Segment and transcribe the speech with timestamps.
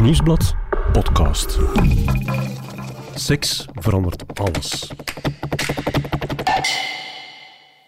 [0.00, 0.54] Nieuwsblad
[0.92, 1.58] podcast.
[3.14, 4.92] Seks verandert alles.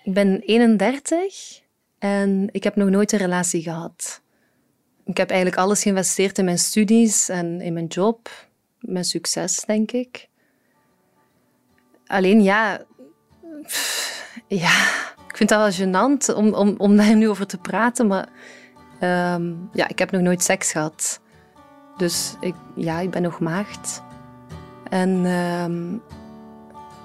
[0.05, 1.61] Ik ben 31
[1.99, 4.23] en ik heb nog nooit een relatie gehad.
[5.05, 8.31] Ik heb eigenlijk alles geïnvesteerd in mijn studies en in mijn job.
[8.81, 10.29] Mijn succes, denk ik.
[12.07, 12.85] Alleen ja,
[14.47, 14.89] ja,
[15.29, 18.29] ik vind dat wel gênant om, om, om daar nu over te praten, maar
[19.01, 21.21] ehm, ja, ik heb nog nooit seks gehad.
[21.99, 24.03] Dus ik, ja, ik ben nog maagd.
[24.91, 25.97] En ehm,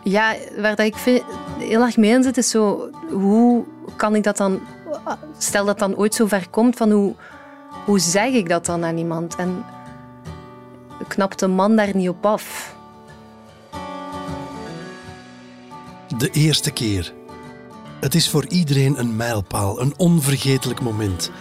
[0.04, 1.24] ja, waar dat ik vind,
[1.60, 3.64] heel erg mee in zit, is zo, hoe
[3.96, 4.60] kan ik dat dan,
[5.38, 7.16] stel dat dan ooit zo ver komt, van hoe,
[7.86, 9.36] hoe zeg ik dat dan aan iemand?
[9.36, 9.66] En
[11.08, 12.76] knapt een man daar niet op af?
[16.18, 17.14] De eerste keer.
[18.00, 21.32] Het is voor iedereen een mijlpaal, een onvergetelijk moment.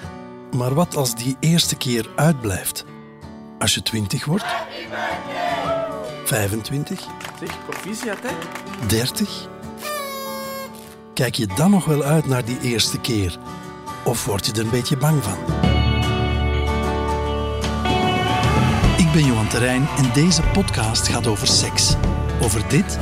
[0.57, 2.85] Maar wat als die eerste keer uitblijft?
[3.63, 4.45] Als je 20 wordt?
[6.25, 7.01] 25?
[7.41, 8.87] Zeg, proficiat, hè?
[8.87, 9.49] 30?
[11.15, 13.39] Kijk je dan nog wel uit naar die eerste keer?
[14.05, 15.39] Of word je er een beetje bang van?
[18.97, 21.95] Ik ben Johan Terrein en deze podcast gaat over seks.
[22.41, 22.99] Over dit,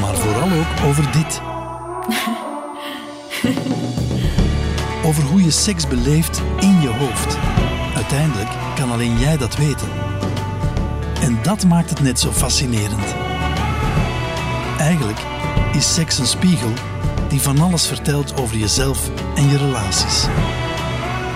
[0.00, 1.40] maar vooral ook over dit.
[5.06, 7.36] Over hoe je seks beleeft in je hoofd.
[7.94, 8.65] Uiteindelijk
[8.96, 9.88] alleen jij dat weten.
[11.20, 13.14] En dat maakt het net zo fascinerend.
[14.78, 15.18] Eigenlijk
[15.72, 16.72] is seks een spiegel
[17.28, 20.24] die van alles vertelt over jezelf en je relaties.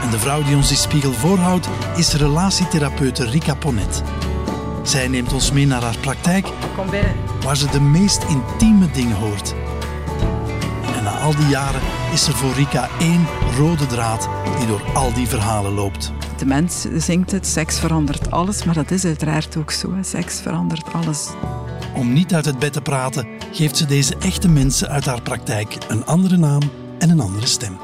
[0.02, 4.02] En de vrouw die ons die spiegel voorhoudt is relatietherapeute Rika Ponet.
[4.83, 7.14] Zij neemt ons mee naar haar praktijk, Kom binnen.
[7.42, 9.55] waar ze de meest intieme dingen hoort.
[10.97, 11.80] En na al die jaren
[12.12, 16.12] is er voor Rika één rode draad die door al die verhalen loopt.
[16.41, 19.94] De mens zingt het, seks verandert alles, maar dat is uiteraard ook zo.
[19.94, 20.02] hè.
[20.02, 21.30] Seks verandert alles.
[21.94, 25.77] Om niet uit het bed te praten, geeft ze deze echte mensen uit haar praktijk
[25.89, 26.61] een andere naam
[26.98, 27.77] en een andere stem.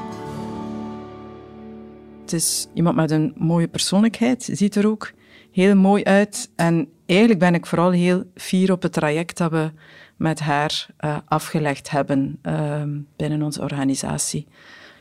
[2.21, 5.11] Het is iemand met een mooie persoonlijkheid, ziet er ook
[5.51, 6.49] heel mooi uit.
[6.55, 9.71] En eigenlijk ben ik vooral heel fier op het traject dat we
[10.15, 12.83] met haar eh, afgelegd hebben eh,
[13.15, 14.47] binnen onze organisatie.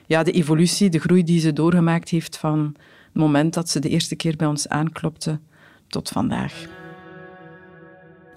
[0.06, 2.76] Ja, de evolutie, de groei die ze doorgemaakt heeft van
[3.16, 5.40] het moment dat ze de eerste keer bij ons aanklopte
[5.88, 6.52] tot vandaag.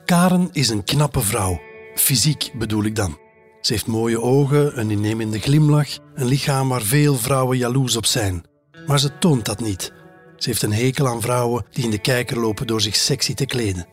[0.05, 1.59] Karen is een knappe vrouw.
[1.95, 3.17] Fysiek bedoel ik dan.
[3.61, 8.43] Ze heeft mooie ogen, een innemende glimlach, een lichaam waar veel vrouwen jaloers op zijn.
[8.85, 9.93] Maar ze toont dat niet.
[10.37, 13.45] Ze heeft een hekel aan vrouwen die in de kijker lopen door zich sexy te
[13.45, 13.87] kleden.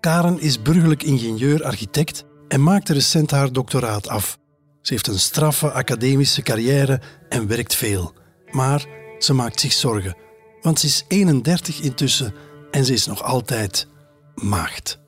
[0.00, 4.38] Karen is burgerlijk ingenieur-architect en maakte recent haar doctoraat af.
[4.82, 8.14] Ze heeft een straffe academische carrière en werkt veel.
[8.50, 8.86] Maar
[9.24, 10.16] ze maakt zich zorgen,
[10.62, 12.34] want ze is 31 intussen
[12.70, 13.86] en ze is nog altijd
[14.34, 14.98] maagd.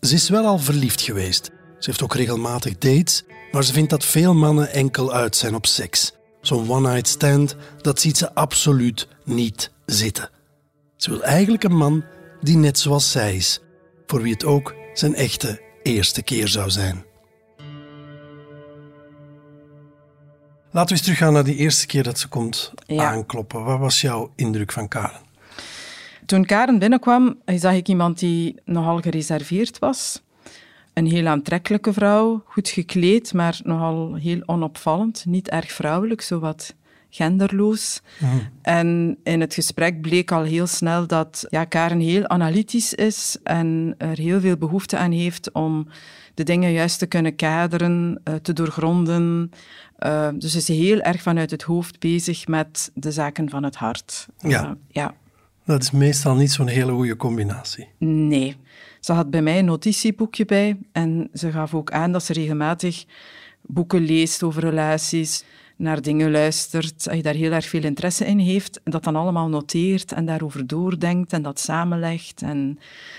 [0.00, 1.44] Ze is wel al verliefd geweest.
[1.78, 5.66] Ze heeft ook regelmatig dates, maar ze vindt dat veel mannen enkel uit zijn op
[5.66, 6.12] seks.
[6.40, 10.30] Zo'n one-night stand, dat ziet ze absoluut niet zitten.
[10.96, 12.04] Ze wil eigenlijk een man
[12.40, 13.60] die net zoals zij is,
[14.06, 17.04] voor wie het ook zijn echte eerste keer zou zijn.
[20.70, 23.10] Laten we eens teruggaan naar die eerste keer dat ze komt Ja.
[23.10, 23.64] aankloppen.
[23.64, 25.20] Wat was jouw indruk van Karen?
[26.26, 30.22] Toen Karen binnenkwam, zag ik iemand die nogal gereserveerd was.
[30.94, 35.24] Een heel aantrekkelijke vrouw, goed gekleed, maar nogal heel onopvallend.
[35.26, 36.74] Niet erg vrouwelijk, zo wat
[37.10, 38.00] genderloos.
[38.62, 43.94] En in het gesprek bleek al heel snel dat ja, Karen heel analytisch is en
[43.98, 45.88] er heel veel behoefte aan heeft om
[46.34, 49.50] de dingen juist te kunnen kaderen, eh, te doorgronden.
[49.98, 53.76] Eh, dus ze is heel erg vanuit het hoofd bezig met de zaken van het
[53.76, 54.26] hart.
[54.38, 54.64] Ja.
[54.64, 55.14] Eh, ja.
[55.64, 57.88] Dat is meestal niet zo'n hele goede combinatie.
[57.98, 58.56] Nee.
[59.00, 63.04] Ze had bij mij een notitieboekje bij en ze gaf ook aan dat ze regelmatig
[63.62, 65.44] boeken leest over relaties,
[65.76, 69.16] naar dingen luistert, dat je daar heel erg veel interesse in heeft, en dat dan
[69.16, 72.42] allemaal noteert en daarover doordenkt en dat samenlegt.
[72.42, 72.78] En,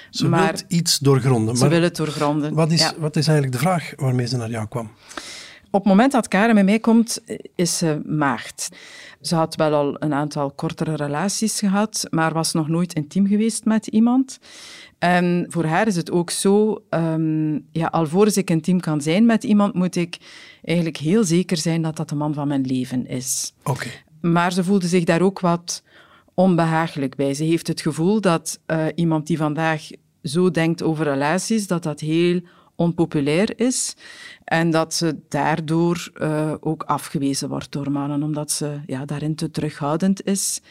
[0.10, 1.58] Ze maar wil iets doorgronden.
[1.58, 2.54] ze wil het doorgronden.
[2.54, 2.94] wat, is, Ja.
[2.98, 4.92] wat is eigenlijk de vraag waarmee ze naar jou kwam?
[5.72, 7.22] Op het moment dat Karen bij mij komt,
[7.56, 8.70] is ze maagd.
[9.22, 13.66] Ze had wel al een aantal kortere relaties gehad, maar was nog nooit intiem geweest
[13.66, 14.40] met iemand.
[15.00, 19.44] En voor haar is het ook zo, ehm, ja, alvorens ik intiem kan zijn met
[19.44, 20.18] iemand, moet ik
[20.64, 23.54] eigenlijk heel zeker zijn dat dat de man van mijn leven is.
[23.64, 23.88] Oké.
[24.22, 25.84] Maar ze voelde zich daar ook wat
[26.34, 27.34] onbehagelijk bij.
[27.34, 29.88] Ze heeft het gevoel dat eh, iemand die vandaag
[30.24, 32.42] zo denkt over relaties, dat dat heel
[32.80, 33.96] onpopulair is.
[34.44, 39.52] En dat ze daardoor eh, ook afgewezen wordt door mannen, omdat ze ja, daarin te
[39.52, 40.62] terughoudend is.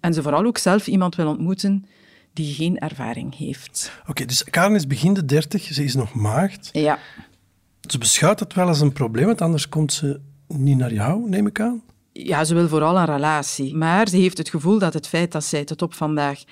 [0.00, 1.86] En ze vooral ook zelf iemand wil ontmoeten
[2.32, 3.92] die geen ervaring heeft.
[4.06, 6.68] Oké, dus Karen is begin de dertig, ze is nog maagd.
[6.72, 6.98] Ja.
[7.80, 11.46] Ze beschouwt het wel als een probleem, want anders komt ze niet naar jou, neem
[11.46, 11.82] ik aan.
[12.12, 13.74] Ja, ze wil vooral een relatie.
[13.74, 16.42] Maar ze heeft het gevoel dat het feit dat zij tot op vandaag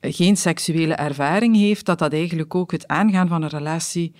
[0.00, 4.14] geen seksuele ervaring heeft, dat dat eigenlijk ook het aangaan van een relatie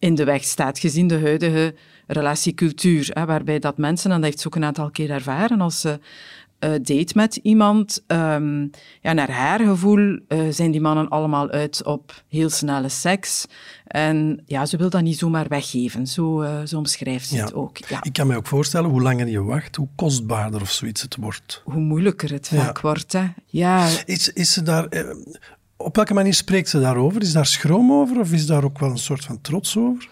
[0.00, 1.74] in de weg staat, gezien de huidige
[2.06, 5.80] relatiecultuur, hè, waarbij dat mensen, en dat heeft ze ook een aantal keer ervaren, als
[5.80, 5.98] ze
[6.64, 8.70] uh, date met iemand, um,
[9.00, 10.18] ja, naar haar gevoel uh,
[10.50, 13.46] zijn die mannen allemaal uit op heel snelle seks.
[13.86, 16.06] En ja, ze wil dat niet zomaar weggeven.
[16.06, 17.44] Zo, uh, zo omschrijft ze Ja.
[17.44, 17.76] het ook.
[17.76, 18.02] Ja.
[18.02, 21.62] Ik kan me ook voorstellen, hoe langer je wacht, hoe kostbaarder of zoiets het wordt.
[21.64, 22.64] Hoe moeilijker het Ja.
[22.64, 23.12] vaak wordt.
[23.12, 23.24] Hè.
[23.46, 25.04] Ja, Is, is ze daar, eh,
[25.82, 27.22] op welke manier spreekt ze daarover?
[27.22, 30.08] Is daar schroom over of is daar ook wel een soort van trots over?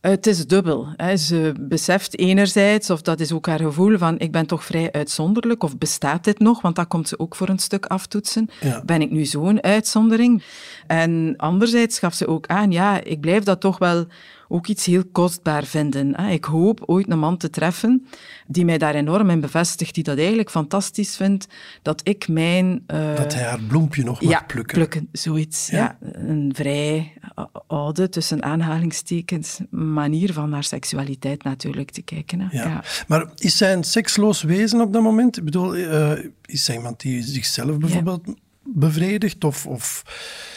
[0.00, 0.88] Het is dubbel.
[0.96, 1.16] Hè.
[1.16, 5.62] Ze beseft enerzijds, of dat is ook haar gevoel, van ik ben toch vrij uitzonderlijk,
[5.62, 6.60] of bestaat dit nog?
[6.60, 8.48] Want dat komt ze ook voor een stuk aftoetsen.
[8.60, 8.82] Ja.
[8.84, 10.42] Ben ik nu zo'n uitzondering?
[10.90, 14.06] En anderzijds gaf ze ook aan, ja, ik blijf dat toch wel
[14.48, 16.14] ook iets heel kostbaar vinden.
[16.14, 18.06] Ik hoop ooit een man te treffen
[18.46, 21.46] die mij daar enorm in bevestigt, die dat eigenlijk fantastisch vindt,
[21.82, 22.82] dat ik mijn...
[22.86, 25.08] eh, Dat hij haar bloempje nog mag ja, plukken.
[25.12, 25.66] zoiets.
[25.68, 25.78] Ja?
[25.78, 25.98] Ja?
[26.12, 32.40] Een vrij eh, oude, tussen aanhalingstekens, manier van naar seksualiteit natuurlijk te kijken.
[32.40, 32.56] Hè.
[32.58, 32.68] Ja.
[32.68, 32.82] Ja.
[33.06, 35.36] Maar is zij een seksloos wezen op dat moment?
[35.36, 38.22] Ik bedoel, eh, is zij iemand die zichzelf bijvoorbeeld
[38.64, 39.44] bevredigt?
[39.44, 40.02] Of, of,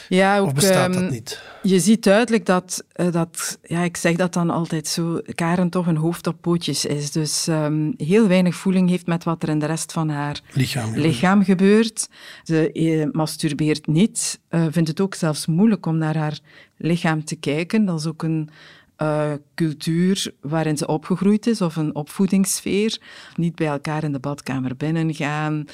[0.10, 1.42] Ja, ook, of bestaat dat ehm, niet?
[1.64, 5.88] Je ziet duidelijk dat, eh, dat, ja, ik zeg dat dan altijd zo, Karen toch
[5.88, 7.12] een hoofd op pootjes is.
[7.12, 10.96] Dus ehm, heel weinig voeling heeft met wat er in de rest van haar Lichaam.
[10.96, 12.10] lichaam gebeurt.
[12.44, 16.40] Ze eh, masturbeert niet, eh, vindt het ook zelfs moeilijk om naar haar
[16.78, 17.86] lichaam te kijken.
[17.86, 18.50] Dat is ook een
[18.96, 23.02] eh, cultuur waarin ze opgegroeid is, of een opvoedingssfeer.
[23.36, 25.66] Niet bij elkaar in de badkamer binnengaan.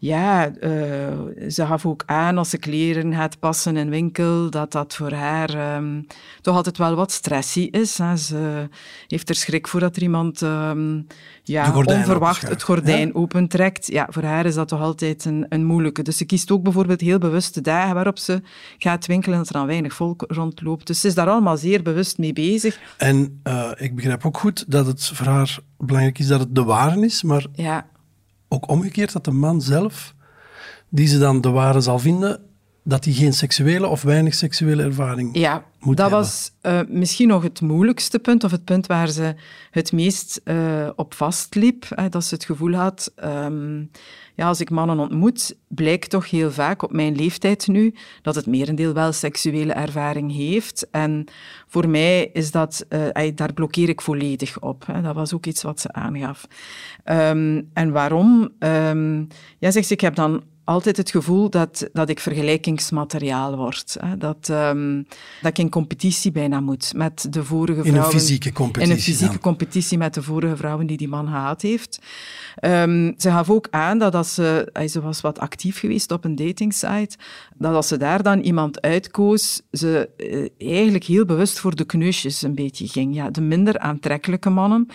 [0.00, 0.70] Ja, eh,
[1.48, 5.54] ze gaf ook aan als ze kleren gaat passen in winkel, dat dat voor haar
[5.54, 6.02] ehm,
[6.40, 7.98] toch altijd wel wat stressy is.
[7.98, 8.16] Hè.
[8.16, 8.68] Ze
[9.06, 11.00] heeft er schrik voor dat er iemand ehm,
[11.42, 13.14] ja, onverwacht het gordijn ja?
[13.14, 13.86] opentrekt.
[13.86, 16.02] Ja, voor haar is dat toch altijd een, een moeilijke.
[16.02, 18.42] Dus ze kiest ook bijvoorbeeld heel bewust de dagen waarop ze
[18.78, 20.86] gaat winkelen, dat er dan weinig volk rondloopt.
[20.86, 22.67] Dus ze is daar allemaal zeer bewust mee bezig.
[22.96, 26.64] En eh, ik begrijp ook goed dat het voor haar belangrijk is dat het de
[26.64, 27.86] ware is, maar Ja,
[28.48, 30.14] ook omgekeerd dat de man zelf,
[30.88, 32.40] die ze dan de ware zal vinden,
[32.84, 36.24] dat hij geen seksuele of weinig seksuele ervaring Ja, moet dat hebben.
[36.26, 39.34] was eh, misschien nog het moeilijkste punt, of het punt waar ze
[39.70, 41.84] het meest eh, op vastliep.
[41.88, 43.84] Hè, dat ze het gevoel had, ehm,
[44.38, 48.46] ja, als ik mannen ontmoet, blijkt toch heel vaak op mijn leeftijd nu dat het
[48.46, 50.90] merendeel wel seksuele ervaring heeft.
[50.90, 51.24] En
[51.66, 54.86] voor mij is dat, eh, daar blokkeer ik volledig op.
[54.86, 55.02] Hè.
[55.02, 56.46] Dat was ook iets wat ze aangaf.
[57.04, 58.48] Ehm, en waarom?
[58.58, 59.24] Ehm,
[59.58, 63.96] ja, zegt ze, ik heb dan altijd het gevoel dat, dat ik vergelijkingsmateriaal word.
[64.00, 64.16] Hè.
[64.16, 65.02] Dat, ehm,
[65.42, 68.18] dat ik in competitie bijna moet met de vorige In een vrouwen.
[68.20, 69.40] fysieke competitie In een fysieke dan.
[69.42, 71.98] competitie met de vorige vrouwen die die man gehad heeft.
[72.54, 74.72] Ehm, ze gaf ook aan dat als ze...
[74.88, 77.16] Ze was wat actief geweest op een datingsite.
[77.56, 82.42] Dat als ze daar dan iemand uitkoos, ze eh, eigenlijk heel bewust voor de kneusjes
[82.42, 83.14] een beetje ging.
[83.14, 84.88] Ja, de minder aantrekkelijke mannen.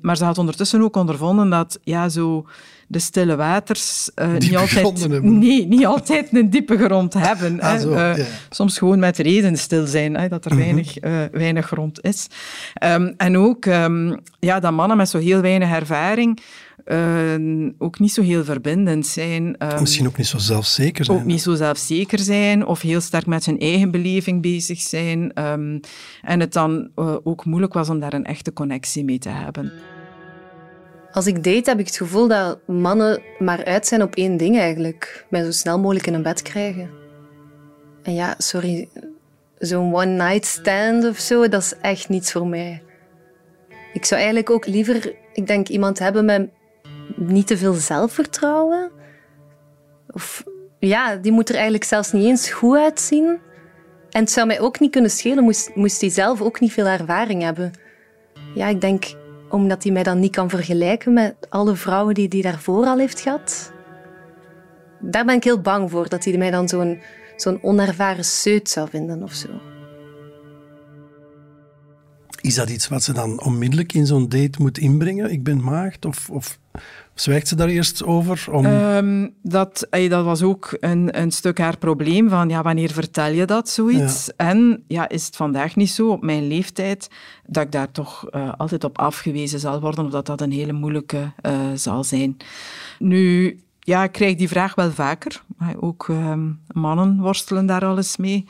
[0.00, 2.46] Maar ze had ondertussen ook ondervonden dat ja, zo
[2.94, 5.22] de stille waters eh, niet altijd...
[5.22, 7.60] Nee, niet altijd een diepe grond hebben.
[7.60, 7.80] Ah, hè.
[7.80, 8.22] zo, Eh, ja.
[8.22, 8.30] Mhm.
[8.50, 12.26] Soms gewoon met reden stil zijn, hè, dat er weinig, eh, weinig grond is.
[12.74, 16.40] Ehm, en ook ehm, ja, dat mannen met zo heel weinig ervaring
[16.84, 17.34] eh,
[17.78, 19.56] ook niet zo heel verbindend zijn.
[19.58, 21.18] ehm, Misschien ook niet zo zelfzeker zijn.
[21.18, 25.32] ook niet zo zelfzeker zijn of heel sterk met hun eigen beleving bezig zijn.
[25.32, 25.78] ehm,
[26.22, 26.88] en het dan
[27.24, 29.72] ook moeilijk was om daar een echte connectie mee te hebben.
[31.14, 34.58] Als ik date heb ik het gevoel dat mannen maar uit zijn op één ding
[34.58, 35.24] eigenlijk.
[35.28, 36.90] Mij zo snel mogelijk in een bed krijgen.
[38.02, 38.88] En ja, sorry,
[39.58, 42.82] zo'n one-night stand of zo, dat is echt niets voor mij.
[43.92, 46.48] Ik zou eigenlijk ook liever, ik denk, iemand hebben met
[47.16, 48.90] niet te veel zelfvertrouwen.
[50.10, 50.44] Of
[50.78, 53.26] ja, die moet er eigenlijk zelfs niet eens goed uitzien.
[54.10, 56.86] En het zou mij ook niet kunnen schelen, moest, moest die zelf ook niet veel
[56.86, 57.72] ervaring hebben.
[58.54, 59.04] Ja, ik denk
[59.54, 63.20] omdat hij mij dan niet kan vergelijken met alle vrouwen die hij daarvoor al heeft
[63.20, 63.72] gehad.
[65.00, 67.02] Daar ben ik heel bang voor, dat hij mij dan zo'n
[67.36, 69.48] zo'n onervaren seut zou vinden of zo.
[72.40, 75.30] Is dat iets wat ze dan onmiddellijk in zo'n date moet inbrengen?
[75.30, 76.04] Ik ben maagd?
[76.04, 76.58] Of, of
[77.14, 78.46] zwijgt ze daar eerst over?
[78.50, 78.66] Om...
[78.66, 83.30] Ehm, dat, ey, dat was ook een, een stuk haar probleem van ja, wanneer vertel
[83.30, 84.36] je dat zoiets?
[84.36, 87.10] En ja, is het vandaag niet zo op mijn leeftijd
[87.46, 90.72] dat ik daar toch eh, altijd op afgewezen zal worden of dat dat een hele
[90.72, 92.36] moeilijke eh, zal zijn.
[92.98, 95.42] Nu, ja, ik krijg die vraag wel vaker.
[95.80, 98.46] Ook ehm, mannen worstelen daar al eens mee.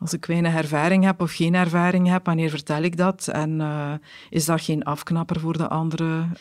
[0.00, 3.28] Als ik weinig ervaring heb of geen ervaring heb, wanneer vertel ik dat?
[3.28, 3.92] En uh,
[4.30, 6.32] is dat geen afknapper voor de anderen?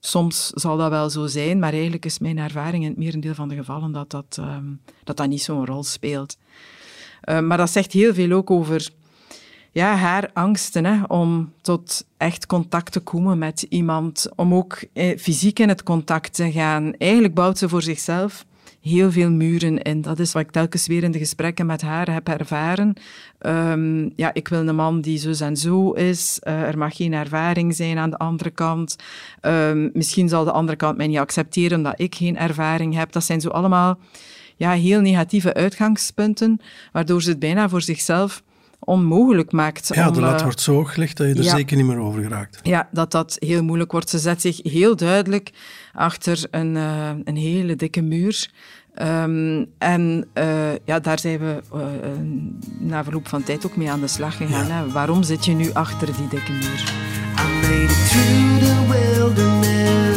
[0.00, 3.48] Soms zal dat wel zo zijn, maar eigenlijk is mijn ervaring in het merendeel van
[3.48, 6.36] de gevallen dat dat, um, dat, dat niet zo'n rol speelt.
[7.24, 8.90] Uh, maar dat zegt heel veel ook over
[9.72, 15.18] ja, haar angsten hè, om tot echt contact te komen met iemand, om ook eh,
[15.18, 16.94] fysiek in het contact te gaan.
[16.94, 18.44] Eigenlijk bouwt ze voor zichzelf
[18.80, 20.00] heel veel muren in.
[20.00, 22.94] Dat is wat ik telkens weer in de gesprekken met haar heb ervaren.
[23.40, 26.40] Um, ja, ik wil een man die zo en zo is.
[26.42, 28.96] Uh, er mag geen ervaring zijn aan de andere kant.
[29.42, 33.12] Um, misschien zal de andere kant mij niet accepteren omdat ik geen ervaring heb.
[33.12, 33.98] Dat zijn zo allemaal
[34.56, 36.60] ja, heel negatieve uitgangspunten,
[36.92, 38.42] waardoor ze het bijna voor zichzelf
[38.78, 39.90] onmogelijk maakt.
[39.94, 41.56] Ja, om, de lat uh, wordt zo hoog gelegd dat je er ja.
[41.56, 42.60] zeker niet meer over geraakt.
[42.62, 44.10] Ja, dat dat heel moeilijk wordt.
[44.10, 45.50] Ze zet zich heel duidelijk
[45.92, 48.50] achter een, uh, een hele dikke muur.
[49.02, 51.80] Um, en uh, ja, daar zijn we uh,
[52.78, 54.66] na verloop van tijd ook mee aan de slag gegaan.
[54.66, 54.72] Ja.
[54.72, 54.92] Hè.
[54.92, 56.92] Waarom zit je nu achter die dikke muur?
[57.38, 60.07] I made it through the wilderness.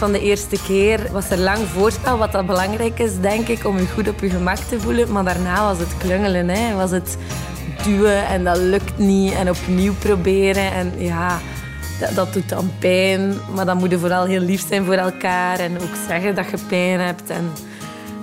[0.00, 3.78] Van de eerste keer was er lang voorspel, wat dat belangrijk is, denk ik, om
[3.78, 5.12] je goed op je gemak te voelen.
[5.12, 6.74] Maar daarna was het klungelen, hè.
[6.74, 7.16] was het
[7.84, 10.72] duwen en dat lukt niet en opnieuw proberen.
[10.72, 11.38] En ja,
[11.98, 15.58] dat, dat doet dan pijn, maar dan moet je vooral heel lief zijn voor elkaar
[15.58, 17.30] en ook zeggen dat je pijn hebt.
[17.30, 17.50] En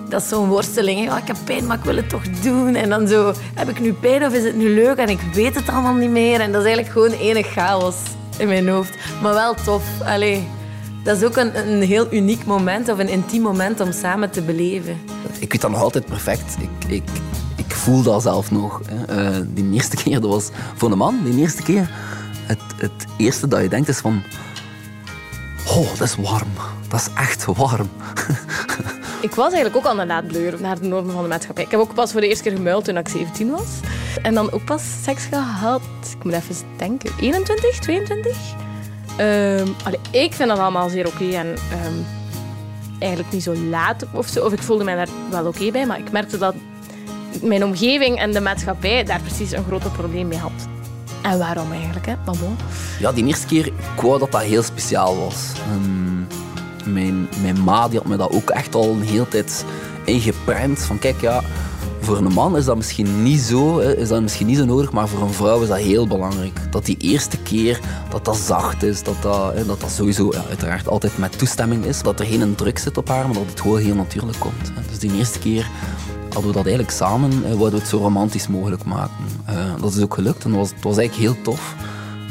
[0.10, 1.12] dat is zo'n worsteling.
[1.12, 2.75] Oh, ik heb pijn, maar ik wil het toch doen.
[2.75, 4.98] En dan zo, heb ik nu pijn of is het nu leuk?
[4.98, 6.39] En ik weet het allemaal niet meer.
[6.39, 7.96] En dat is eigenlijk gewoon enig chaos
[8.38, 8.98] in mijn hoofd.
[9.22, 9.84] Maar wel tof.
[10.05, 10.48] Allee,
[11.04, 14.42] dat is ook een, een heel uniek moment of een intiem moment om samen te
[14.42, 14.98] beleven.
[15.39, 16.58] Ik weet dat nog altijd perfect.
[16.60, 17.10] Ik, ik,
[17.56, 18.82] ik voel dat zelf nog.
[18.86, 19.06] Hè.
[19.06, 21.89] Eh, die eerste keer, dat was voor een man, die eerste keer.
[22.46, 24.24] Het, het eerste dat je denkt is van...
[25.68, 26.51] Oh, dat is warm.
[26.88, 27.89] Dat is echt warm.
[29.22, 31.63] Ik was eigenlijk ook al een laadbleur naar de normen van de maatschappij.
[31.63, 33.80] Ik heb ook pas voor de eerste keer gemuild toen ik 17 was.
[34.22, 35.82] En dan ook pas seks gehad.
[36.18, 37.12] Ik moet even denken.
[37.20, 38.38] 21, 22?
[39.83, 41.29] Allee, ik vind dat allemaal zeer oké.
[41.29, 41.93] en ehm,
[43.00, 44.45] eigenlijk niet zo laat of zo.
[44.45, 45.86] Of ik voelde mij daar wel oké bij.
[45.86, 46.55] Maar ik merkte dat
[47.41, 50.67] mijn omgeving en de maatschappij daar precies een groter probleem mee had.
[51.21, 52.15] En waarom eigenlijk, hè?
[52.25, 52.55] Maar.
[53.00, 55.51] Ja, die eerste keer, ik wou dat dat heel speciaal was.
[55.71, 59.65] Ehm, mijn, mijn ma die had me dat ook echt al een hele tijd
[60.05, 60.79] ingeprent.
[60.79, 61.41] Van kijk, ja,
[62.07, 65.07] voor een man is dat misschien niet zo, is dat misschien niet zo nodig, maar
[65.07, 66.59] voor een vrouw is dat heel belangrijk.
[66.71, 70.87] Dat die eerste keer, dat dat zacht is, dat dat, dat, dat sowieso ja, uiteraard
[70.87, 72.01] altijd met toestemming is.
[72.01, 74.71] Dat er geen druk zit op haar, maar dat het gewoon heel natuurlijk komt.
[74.89, 75.69] Dus die eerste keer
[76.23, 79.25] hadden we dat eigenlijk samen, wouden we het zo romantisch mogelijk maken.
[79.45, 81.75] Eh, dat is ook gelukt en was, het was eigenlijk heel tof.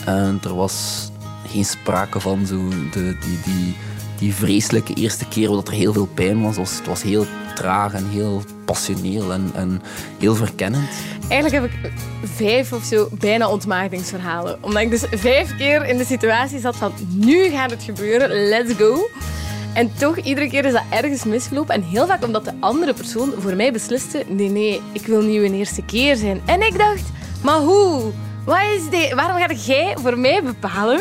[0.04, 1.08] En er was
[1.48, 3.76] geen sprake van zo de, die, die,
[4.18, 6.56] die vreselijke eerste keer dat er heel veel pijn was.
[6.56, 9.82] Het was, het was heel traag en heel passioneel en, en
[10.18, 10.88] heel verkennend.
[11.28, 11.92] Eigenlijk heb ik
[12.24, 14.58] vijf of zo bijna ontmaagdingsverhalen.
[14.60, 18.74] Omdat ik dus vijf keer in de situatie zat van nu gaat het gebeuren, let's
[18.74, 19.08] go.
[19.74, 21.74] En toch, iedere keer is dat ergens misgelopen.
[21.74, 25.42] En heel vaak omdat de andere persoon voor mij besliste, nee, nee, ik wil niet
[25.42, 26.42] een eerste keer zijn.
[26.46, 27.04] En ik dacht,
[27.42, 28.12] maar hoe?
[28.44, 28.58] Wat
[28.90, 29.14] is?
[29.14, 31.00] Waarom ga jij voor mij bepalen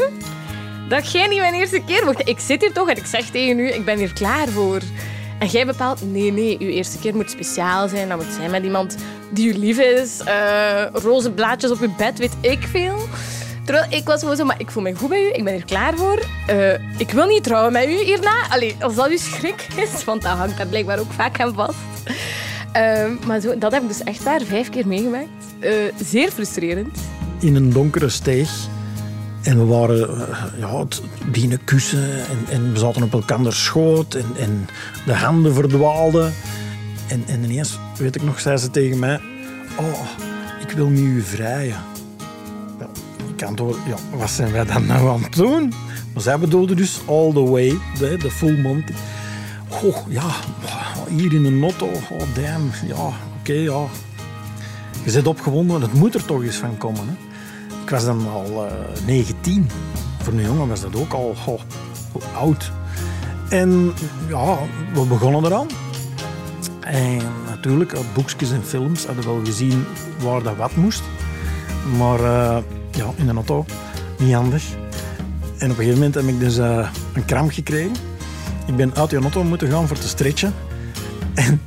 [0.90, 2.30] dat jij niet mijn eerste keer wordt?
[2.30, 4.82] Ik zit hier toch en ik zeg tegen u, ik ben hier klaar voor.
[5.40, 8.10] En jij bepaalt, nee, nee, uw eerste keer moet speciaal zijn.
[8.10, 8.96] Dat moet zijn met iemand
[9.30, 10.20] die u lief is.
[10.26, 12.98] eh roze blaadjes op uw bed, weet ik veel.
[13.66, 15.66] Terwijl ik was gewoon zo, maar ik voel me goed bij u, ik ben hier
[15.66, 16.20] klaar voor.
[16.48, 18.48] Eh, ik wil niet trouwen met u hierna.
[18.50, 21.78] Allee, als dat uw schrik is, want dat hangt daar blijkbaar ook vaak aan vast.
[22.72, 25.28] Eh, maar zo, dat heb ik dus echt daar vijf keer meegemaakt.
[26.06, 26.98] Zeer frustrerend.
[27.40, 28.50] in een donkere steeg.
[29.46, 34.26] En we waren eh, ja, het kussen en, en we zaten op elkaar schoot en,
[34.40, 34.68] en
[35.06, 36.34] de handen verdwaalden.
[37.08, 39.20] En, en ineens, weet ik nog, zei ze tegen mij...
[39.80, 40.02] Oh,
[40.68, 41.78] ik wil nu u vrijen.
[42.80, 42.88] Ja,
[43.36, 45.74] ik antwoord, ja, wat zijn wij dan nou aan het doen?
[46.14, 48.94] Maar zij bedoelde dus all the way, de, de full Monty.
[49.70, 50.30] Goh, ja,
[51.10, 53.10] hier in een auto, oh damn, ja,
[53.40, 53.86] oké, ja.
[55.04, 57.08] Je zit opgewonden, het moet er toch eens van komen.
[57.08, 57.14] Hè?
[57.86, 59.70] Ik was dan al eh 19.
[60.22, 61.62] Voor een jongen was dat ook al goh,
[62.36, 62.72] oud.
[63.50, 63.94] En
[64.28, 64.58] ja,
[64.94, 65.68] we begonnen eraan.
[66.80, 69.86] En natuurlijk, uit boekjes en films hadden we wel gezien
[70.20, 71.02] waar dat wat moest.
[71.98, 72.58] Maar eh,
[72.92, 73.66] ja, in een auto,
[74.20, 74.64] niet handig.
[75.58, 77.96] En op een gegeven moment heb ik dus eh, een kramp gekregen.
[78.68, 80.54] Ik ben uit die auto moeten gaan voor te stretchen.
[81.34, 81.62] En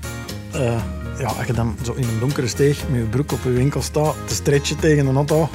[0.50, 0.80] eh,
[1.18, 3.82] ja, als je dan zo in een donkere steeg met je broek op je winkel
[3.82, 5.48] staat te stretchen tegen een auto...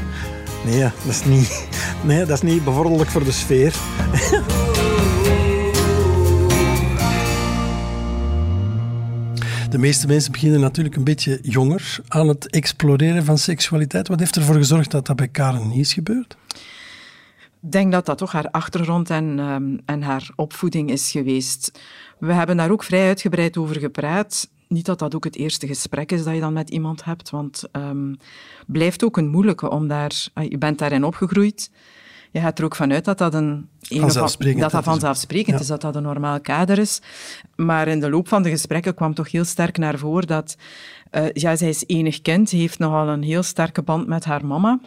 [0.65, 1.67] Nee, dat is niet,
[2.05, 3.73] nee, dat is niet bevorderlijk voor de sfeer.
[9.69, 14.07] De meeste mensen beginnen natuurlijk een beetje jonger aan het exploreren van seksualiteit.
[14.07, 16.37] Wat heeft ervoor gezorgd dat dat bij Karen niet is gebeurd?
[17.61, 21.79] Ik denk dat dat toch haar achtergrond en, ehm, en haar opvoeding is geweest.
[22.19, 24.49] We hebben daar ook vrij uitgebreid over gepraat.
[24.73, 27.63] Niet dat dat ook het eerste gesprek is dat je dan met iemand hebt, want
[27.71, 28.17] het
[28.67, 30.27] blijft ook een moeilijke om daar...
[30.33, 31.71] ah, Je bent daarin opgegroeid.
[32.31, 33.69] Je gaat er ook vanuit dat dat een...
[33.81, 34.87] Vanzelfsprekend Dat dat is.
[34.87, 35.61] vanzelfsprekend Ja.
[35.61, 37.01] is, dat dat een normaal kader is.
[37.55, 40.55] Maar in de loop van de gesprekken kwam toch heel sterk naar voren dat...
[41.09, 44.79] eh, ja, zij is enig kind, heeft nogal een heel sterke band met haar mama.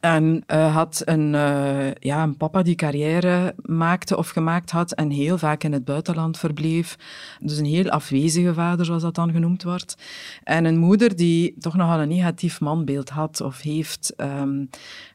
[0.00, 5.10] En eh, had een, eh, ja, een papa die carrière maakte of gemaakt had en
[5.10, 6.96] heel vaak in het buitenland verbleef.
[7.40, 9.96] Dus een heel afwezige vader, zoals dat dan genoemd wordt.
[10.44, 14.12] En een moeder die toch nogal een negatief manbeeld had of heeft.
[14.16, 14.64] ehm,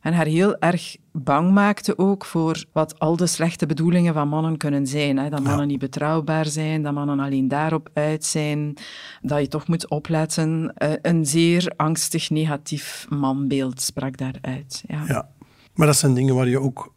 [0.01, 4.57] en haar heel erg bang maakte ook voor wat al de slechte bedoelingen van mannen
[4.57, 5.17] kunnen zijn.
[5.17, 5.29] Hè?
[5.29, 8.77] Dat mannen niet betrouwbaar zijn, dat mannen alleen daarop uit zijn,
[9.21, 10.73] dat je toch moet opletten.
[10.75, 14.83] Eh, een zeer angstig negatief manbeeld sprak daaruit.
[14.87, 15.03] Ja.
[15.07, 15.29] Ja.
[15.73, 16.93] Maar dat zijn dingen waar je ook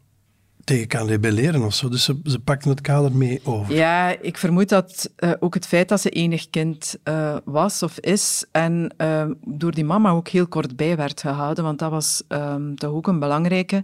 [0.65, 1.89] tegen kan rebelleren of zo.
[1.89, 3.73] Dus ze, ze pakten het kader mee over.
[3.75, 7.99] Ja, ik vermoed dat eh, ook het feit dat ze enig kind eh, was of
[7.99, 12.23] is en eh, door die mama ook heel kort bij werd gehouden, want dat was
[12.27, 13.75] ehm, toch ook een belangrijke.
[13.75, 13.83] Het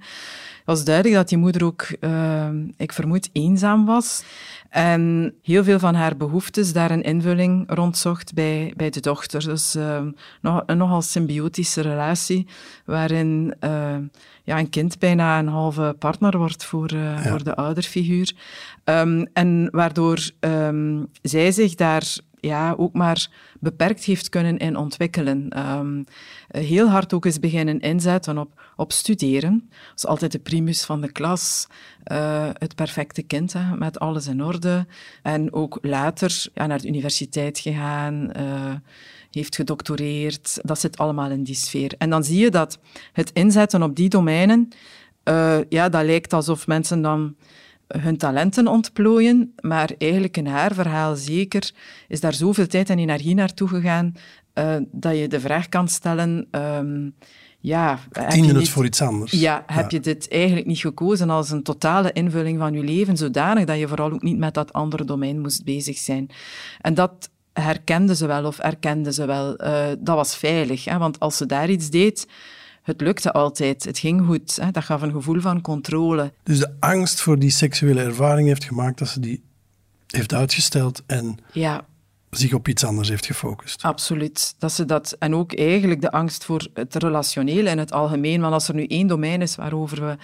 [0.66, 4.24] was duidelijk dat die moeder ook, ehm, ik vermoed, eenzaam was.
[4.72, 9.44] En heel veel van haar behoeftes daar een invulling rondzocht bij, bij de dochter.
[9.44, 12.48] Dus ehm, nog, een nogal symbiotische relatie,
[12.86, 13.96] waarin eh,
[14.44, 18.34] ja, een kind bijna een halve partner wordt voor, eh, voor de ouderfiguur.
[18.84, 25.50] Ehm, en waardoor ehm, zij zich daar ja, ook maar beperkt heeft kunnen in ontwikkelen.
[25.50, 26.04] Ehm,
[26.48, 29.70] heel hard ook eens beginnen inzetten op, op studeren.
[29.70, 31.68] Dat is altijd de primus van de klas.
[32.04, 34.86] eh, het perfecte kind, met alles in orde.
[35.22, 38.74] En ook later naar de universiteit gegaan, eh,
[39.32, 40.60] heeft gedoctoreerd.
[40.62, 41.94] Dat zit allemaal in die sfeer.
[41.98, 42.80] En dan zie je dat
[43.14, 44.70] het inzetten op die domeinen,
[45.24, 47.36] eh, ja, dat lijkt alsof mensen dan
[47.98, 51.72] hun talenten ontplooien, maar eigenlijk in haar verhaal zeker
[52.08, 54.14] is daar zoveel tijd en energie naartoe gegaan
[54.54, 56.48] eh, dat je de vraag kan stellen...
[56.52, 57.10] ehm,
[57.60, 59.32] ja, heb je Diende het voor iets anders?
[59.32, 63.66] ja, heb je dit eigenlijk niet gekozen als een totale invulling van je leven, zodanig
[63.66, 66.30] dat je vooral ook niet met dat andere domein moest bezig zijn?
[66.82, 69.56] En dat herkende ze wel of erkende ze wel.
[69.56, 70.98] Eh, dat was veilig, hè?
[70.98, 72.28] want als ze daar iets deed,
[72.82, 74.56] het lukte altijd, het ging goed.
[74.56, 74.72] Hè?
[74.72, 76.34] Dat gaf een gevoel van controle.
[76.44, 79.44] Dus de angst voor die seksuele ervaring heeft gemaakt dat ze die
[80.08, 81.86] heeft uitgesteld en Ja,
[82.30, 83.84] zich op iets anders heeft gefocust.
[83.84, 84.56] Absoluut.
[84.58, 88.42] Dat ze dat, en ook eigenlijk de angst voor het relationele in het algemeen.
[88.42, 90.18] Want als er nu één domein is waarover we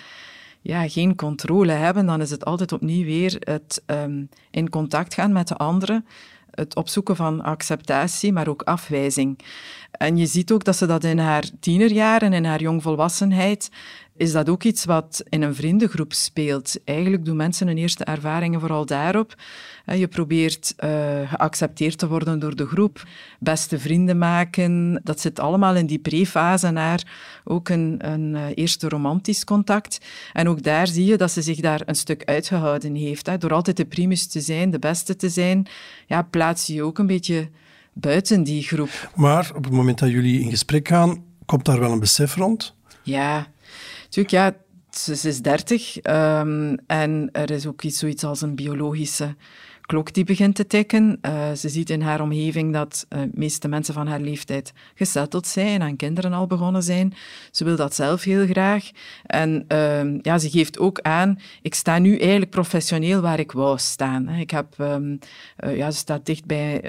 [0.62, 5.32] ja, geen controle hebben, dan is het altijd opnieuw weer het ehm, in contact gaan
[5.32, 6.06] met de anderen.
[6.52, 9.40] Het opzoeken van acceptatie, maar ook afwijzing.
[9.98, 13.70] En je ziet ook dat ze dat in haar tienerjaren, in haar jongvolwassenheid,
[14.18, 16.76] is dat ook iets wat in een vriendengroep speelt.
[16.86, 19.36] Eigenlijk doen mensen hun eerste ervaringen vooral daarop.
[19.86, 20.90] Je probeert eh,
[21.32, 23.04] geaccepteerd te worden door de groep,
[23.40, 25.02] beste vrienden maken.
[25.04, 27.04] Dat zit allemaal in die pre-fase naar
[27.44, 30.00] ook een, een eh, eerste romantisch contact.
[30.34, 33.42] En ook daar zie je dat ze zich daar een stuk uitgehouden heeft.
[33.42, 35.68] Door altijd de primus te zijn, de beste te zijn,
[36.08, 37.50] ja, plaats je ook een beetje
[38.00, 39.12] buiten die groep.
[39.16, 42.76] Maar op het moment dat jullie in gesprek gaan, komt daar wel een besef rond.
[43.04, 43.48] Ja,
[44.04, 44.56] natuurlijk, ja,
[44.90, 49.36] ze, is dertig ehm, en er is ook iets, zoiets als een biologische
[49.88, 51.18] klok die begint te tikken.
[51.22, 55.48] Eh, ze ziet in haar omgeving dat eh, de meeste mensen van haar leeftijd gesetteld
[55.48, 57.14] zijn en kinderen al begonnen zijn.
[57.52, 58.90] Ze wil dat zelf heel graag.
[59.26, 63.78] En ehm, ja, ze geeft ook aan, ik sta nu eigenlijk professioneel waar ik wou
[63.78, 64.30] staan.
[64.30, 65.16] Ik heb, ehm,
[65.56, 66.82] eh, ja, ze staat dicht bij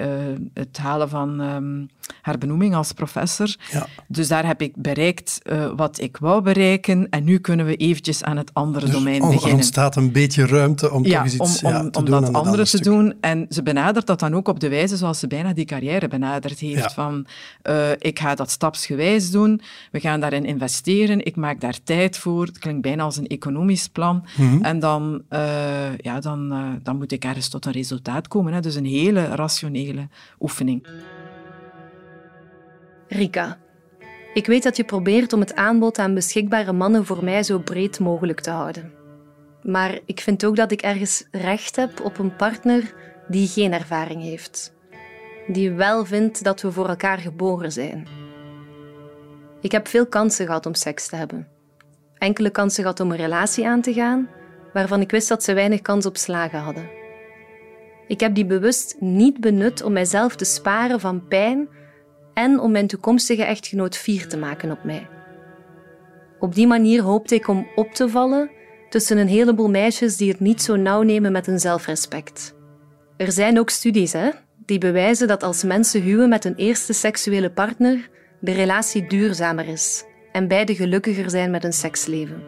[0.53, 1.85] het halen van ehm,
[2.21, 3.55] haar benoeming als professor.
[3.71, 3.87] Ja.
[4.07, 5.41] Dus daar heb ik bereikt
[5.75, 7.09] wat ik wou bereiken.
[7.09, 10.45] En nu kunnen we eventjes aan het andere Dus domein er beginnen ontstaat een beetje
[10.45, 12.67] ruimte om ja, toch iets om, ja, om, te om doen aan dat andere te
[12.67, 12.88] stuk.
[12.89, 13.13] Doen.
[13.21, 16.59] En ze benadert dat dan ook op de wijze zoals ze bijna die carrière benaderd
[16.59, 16.81] heeft.
[16.81, 16.89] Ja.
[16.89, 17.25] Van,
[17.61, 22.45] eh, ik ga dat stapsgewijs doen, we gaan daarin investeren, ik maak daar tijd voor.
[22.45, 24.25] Het klinkt bijna als een economisch plan.
[24.37, 24.63] Mhm.
[24.63, 28.53] En dan, eh, ja, dan, eh, dan moet ik ergens tot een resultaat komen.
[28.53, 28.59] Hè.
[28.59, 30.07] Dus een hele rationele
[30.39, 30.87] oefening.
[33.07, 33.57] Rika,
[34.33, 37.99] ik weet dat je probeert om het aanbod aan beschikbare mannen voor mij zo breed
[37.99, 38.98] mogelijk te houden.
[39.63, 42.93] Maar ik vind ook dat ik ergens recht heb op een partner
[43.27, 44.73] die geen ervaring heeft.
[45.47, 48.07] Die wel vindt dat we voor elkaar geboren zijn.
[49.61, 51.47] Ik heb veel kansen gehad om seks te hebben.
[52.17, 54.29] Enkele kansen gehad om een relatie aan te gaan,
[54.73, 56.89] waarvan ik wist dat ze weinig kans op slagen hadden.
[58.07, 61.69] Ik heb die bewust niet benut om mijzelf te sparen van pijn
[62.33, 65.07] en om mijn toekomstige echtgenoot fier te maken op mij.
[66.39, 68.51] Op die manier hoopte ik om op te vallen
[68.89, 72.55] tussen een heleboel meisjes die het niet zo nauw nemen met hun zelfrespect.
[73.17, 74.29] Er zijn ook studies hè,
[74.65, 80.03] die bewijzen dat als mensen huwen met een eerste seksuele partner, de relatie duurzamer is
[80.31, 82.43] en beide gelukkiger zijn met hun seksleven.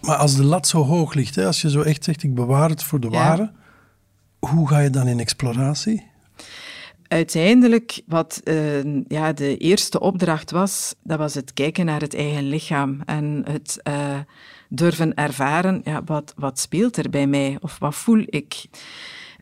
[0.00, 2.68] Maar als de lat zo hoog ligt, hè, als je zo echt zegt, ik bewaar
[2.68, 3.12] het voor de Ja.
[3.18, 3.52] ware,
[4.38, 6.07] hoe ga je dan in exploratie?
[7.08, 12.48] Uiteindelijk, wat eh, ja, de eerste opdracht was, dat was het kijken naar het eigen
[12.48, 14.18] lichaam en het eh,
[14.68, 18.64] durven ervaren, ja, wat, wat speelt er bij mij of wat voel ik?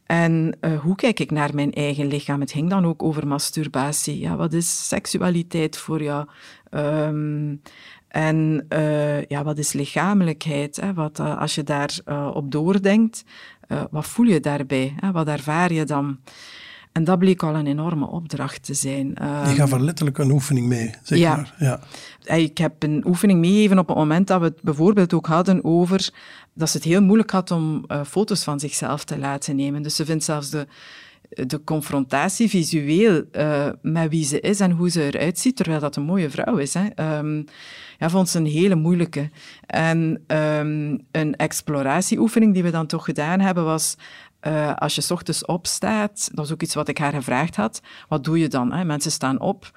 [0.07, 2.41] En eh, hoe kijk ik naar mijn eigen lichaam?
[2.41, 4.19] Het ging dan ook over masturbatie.
[4.19, 6.27] Ja, wat is seksualiteit voor jou?
[6.71, 7.55] Ehm,
[8.09, 8.67] en
[9.29, 10.77] ja, wat is lichamelijkheid?
[10.77, 10.95] Hè?
[10.95, 13.25] Wat, als je daar eh, op doordenkt,
[13.91, 14.95] wat voel je daarbij?
[14.97, 15.13] Hè?
[15.13, 16.19] Wat ervaar je dan?
[16.97, 19.09] En dat bleek al een enorme opdracht te zijn.
[19.09, 21.37] Je Ehm, gaf er letterlijk een oefening mee, zeg ja.
[21.37, 21.55] maar.
[21.59, 21.81] Ja.
[22.37, 26.11] Ik heb een oefening meegegeven op het moment dat we het bijvoorbeeld ook hadden over
[26.55, 29.83] dat ze het heel moeilijk had om eh, foto's van zichzelf te laten nemen.
[29.83, 30.67] Dus ze vindt zelfs de,
[31.29, 35.97] de confrontatie visueel eh, met wie ze is en hoe ze eruit ziet, terwijl dat
[35.97, 36.75] een mooie vrouw is.
[36.75, 36.87] Hè.
[36.95, 37.43] Ehm,
[37.99, 39.31] ja, vond ze een hele moeilijke.
[39.67, 43.97] En ehm, een exploratieoefening die we dan toch gedaan hebben was...
[44.41, 48.25] eh, als je ochtends opstaat, dat is ook iets wat ik haar gevraagd had, wat
[48.25, 48.73] doe je dan?
[48.73, 48.85] Hè?
[48.85, 49.71] Mensen staan op,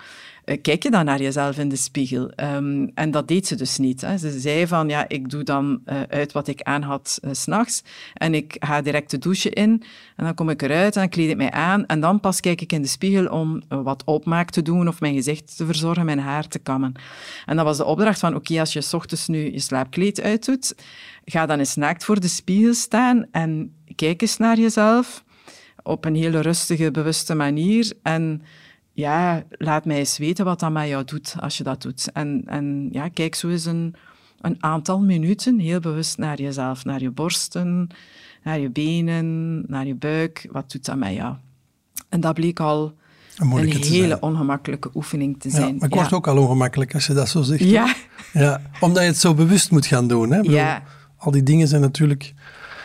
[0.45, 2.29] eh, kijk je dan naar jezelf in de spiegel?
[2.29, 4.01] Ehm, en dat deed ze dus niet.
[4.01, 4.17] Hè.
[4.17, 7.83] Ze zei van, ja, ik doe dan eh, uit wat ik aan had s s'nachts
[8.13, 9.83] en ik ga direct de douche in
[10.15, 12.61] en dan kom ik eruit en dan kleed ik mij aan en dan pas kijk
[12.61, 16.19] ik in de spiegel om wat opmaak te doen of mijn gezicht te verzorgen, mijn
[16.19, 16.93] haar te kammen.
[17.45, 20.75] En dat was de opdracht van, oké, als je ochtends nu je slaapkleed uitdoet,
[21.25, 25.23] ga dan eens naakt voor de spiegel staan en kijk eens naar jezelf
[25.83, 28.41] op een hele rustige, bewuste manier en
[28.93, 32.11] ja, laat mij eens weten wat dat met jou doet als je dat doet.
[32.13, 33.95] En, en ja, kijk zo eens een,
[34.41, 37.87] een aantal minuten heel bewust naar jezelf, naar je borsten,
[38.43, 40.47] naar je benen, naar je buik.
[40.51, 41.35] Wat doet dat met jou?
[42.09, 42.93] En dat bleek al
[43.37, 44.21] Een hele zijn.
[44.21, 45.75] ongemakkelijke oefening te Ja, zijn.
[45.77, 47.63] maar ik word ook al ongemakkelijk als je dat zo zegt.
[47.63, 47.95] Ja,
[48.33, 50.31] Ja, omdat je het zo bewust moet gaan doen.
[50.31, 50.37] Hè?
[50.41, 50.83] Bedoel, Ja.
[51.17, 52.33] Al die dingen zijn natuurlijk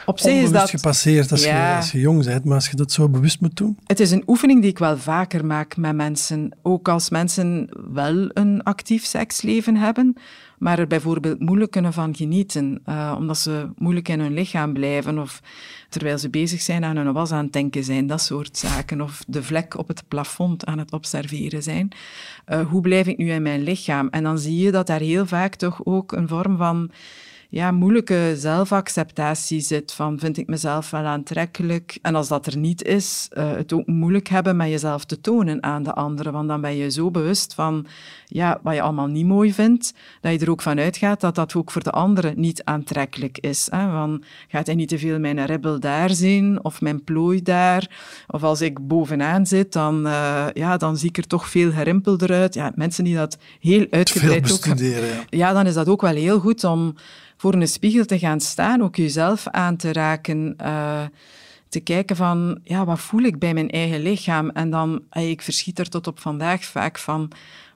[0.06, 0.70] op zich is dat...
[0.70, 2.44] gepasseerd als, je, als je jong bent.
[2.44, 3.78] Maar als je dat zo bewust moet doen...
[3.86, 6.56] Het is een oefening die ik wel vaker maak met mensen.
[6.62, 10.16] Ook als mensen wel een actief seksleven hebben,
[10.58, 15.18] maar er bijvoorbeeld moeilijk kunnen van genieten, eh, omdat ze moeilijk in hun lichaam blijven
[15.18, 15.40] of
[15.88, 19.00] terwijl ze bezig zijn aan hun was aan het denken zijn, dat soort zaken.
[19.00, 21.88] Of de vlek op het plafond aan het observeren zijn.
[22.44, 24.08] Eh, hoe blijf ik nu in mijn lichaam?
[24.08, 26.90] En dan zie je dat daar heel vaak toch ook een vorm van
[27.54, 29.92] ja, moeilijke zelfacceptatie zit.
[29.92, 31.98] Van vind ik mezelf wel aantrekkelijk?
[32.02, 35.62] En als dat er niet is, eh, het ook moeilijk hebben met jezelf te tonen
[35.62, 36.32] aan de anderen.
[36.32, 37.86] Want dan ben je zo bewust van
[38.34, 41.54] ja, wat je allemaal niet mooi vindt, dat je er ook van uitgaat dat dat
[41.54, 43.68] ook voor de anderen niet aantrekkelijk is.
[43.70, 43.90] Hè?
[43.90, 47.90] Van, gaat hij niet te veel mijn ribbel daar zien of mijn plooi daar?
[48.26, 52.32] Of als ik bovenaan zit, dan, eh, ja, dan zie ik er toch veel gerimpelder
[52.32, 52.54] uit.
[52.54, 55.24] Ja, mensen die dat heel uitgebreid ook ja.
[55.28, 56.94] ja, dan is dat ook wel heel goed om
[57.36, 61.02] voor een spiegel te gaan staan, ook jezelf aan te raken, eh,
[61.68, 64.50] te kijken van, ja, wat voel ik bij mijn eigen lichaam?
[64.50, 67.32] En dan, ik verschiet er tot op vandaag vaak van,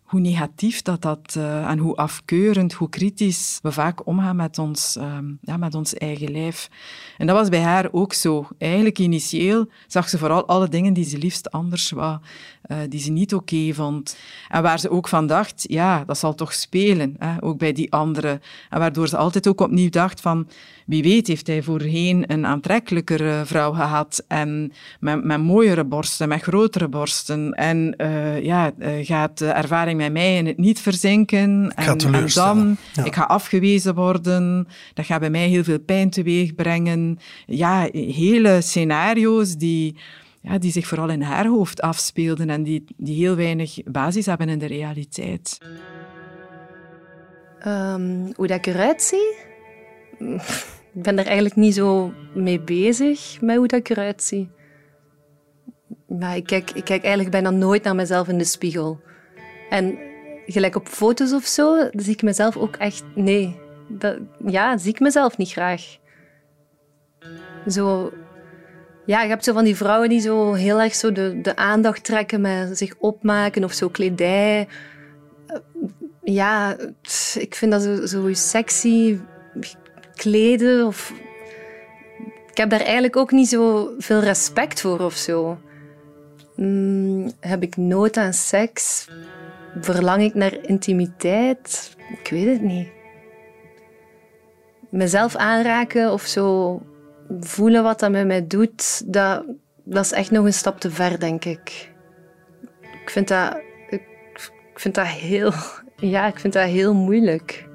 [0.09, 4.97] hoe negatief dat dat eh, en hoe afkeurend, hoe kritisch we vaak omgaan met ons,
[4.97, 6.69] ehm, ja, met ons eigen lijf.
[7.17, 8.49] En dat was bij haar ook zo.
[8.59, 12.19] Eigenlijk initieel zag ze vooral alle dingen die ze liefst anders wou,
[12.63, 14.17] eh, die ze niet oké vond.
[14.49, 17.93] En waar ze ook van dacht, ja, dat zal toch spelen, hè, ook bij die
[17.93, 18.41] anderen.
[18.71, 20.49] En waardoor ze altijd ook opnieuw dacht van,
[20.89, 26.43] wie weet heeft hij voorheen een aantrekkelijkere vrouw gehad en met, met mooiere borsten, met
[26.43, 27.53] grotere borsten.
[27.53, 31.73] En eh, ja, eh, gaat de ervaring met mij in het niet verzinken.
[31.77, 33.05] ga En, en dan, Ja.
[33.05, 34.69] ik ga afgewezen worden.
[34.95, 37.19] Dat gaat bij mij heel veel pijn teweeg brengen.
[37.47, 39.97] Ja, hele scenario's die,
[40.41, 44.49] ja, die zich vooral in haar hoofd afspeelden en die, die heel weinig basis hebben
[44.49, 45.59] in de realiteit.
[47.59, 49.47] Ehm, hoe dat ik eruit zie?
[50.95, 54.51] Ik ben er eigenlijk niet zo mee bezig met hoe dat ik eruit zie.
[56.07, 59.01] Maar ik kijk, ik kijk eigenlijk bijna nooit naar mezelf in de spiegel.
[59.71, 59.99] En
[60.47, 63.05] gelijk op foto's of zo, zie ik mezelf ook echt...
[63.15, 63.57] Nee,
[64.47, 65.97] ja, zie ik mezelf niet graag.
[67.67, 68.13] Zo...
[69.07, 72.05] Ja, je hebt zo van die vrouwen die zo heel erg zo de, de aandacht
[72.05, 74.69] trekken met zich opmaken of zo kledij.
[76.23, 76.77] Ja,
[77.35, 79.19] ik vind dat zo, zo sexy
[80.19, 80.87] kleden.
[80.87, 81.13] Of...
[82.51, 85.59] Ik heb daar eigenlijk ook niet zo veel respect voor of zo.
[86.57, 89.09] Mm, heb ik nood aan seks?
[89.81, 91.97] Verlang ik naar intimiteit?
[92.23, 92.89] Ik weet het niet.
[94.91, 96.81] Mezelf aanraken of zo
[97.41, 99.45] voelen wat dat met mij doet, dat,
[99.85, 101.93] dat is echt nog een stap te ver, denk ik.
[103.03, 103.57] Ik vind dat,
[103.89, 104.03] ik,
[104.73, 105.53] ik vind dat heel,
[106.15, 107.68] ja, ik vind dat heel moeilijk.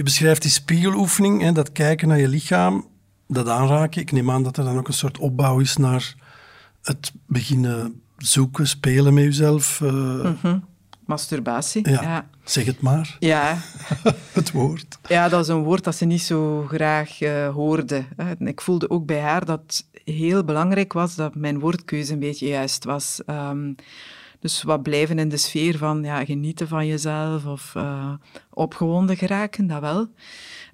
[0.00, 2.86] Je beschrijft die spiegeloefening, hè, dat kijken naar je lichaam,
[3.26, 4.00] dat aanraken.
[4.00, 6.14] Ik neem aan dat er dan ook een soort opbouw is naar
[6.82, 9.80] het beginnen zoeken, spelen met jezelf.
[9.80, 10.54] eh,
[11.06, 11.90] Masturbatie.
[11.90, 12.02] ja.
[12.02, 12.28] ja.
[12.44, 13.58] Zeg het maar, ja.
[14.32, 14.98] het woord.
[15.08, 18.04] Ja, dat is een woord dat ze niet zo graag eh, hoorde.
[18.38, 22.48] Ik voelde ook bij haar dat het heel belangrijk was dat mijn woordkeuze een beetje
[22.48, 23.20] juist was.
[23.26, 23.72] Ehm,
[24.40, 28.12] dus wat blijven in de sfeer van ja, genieten van jezelf of eh,
[28.50, 30.06] opgewonden geraken, dat wel.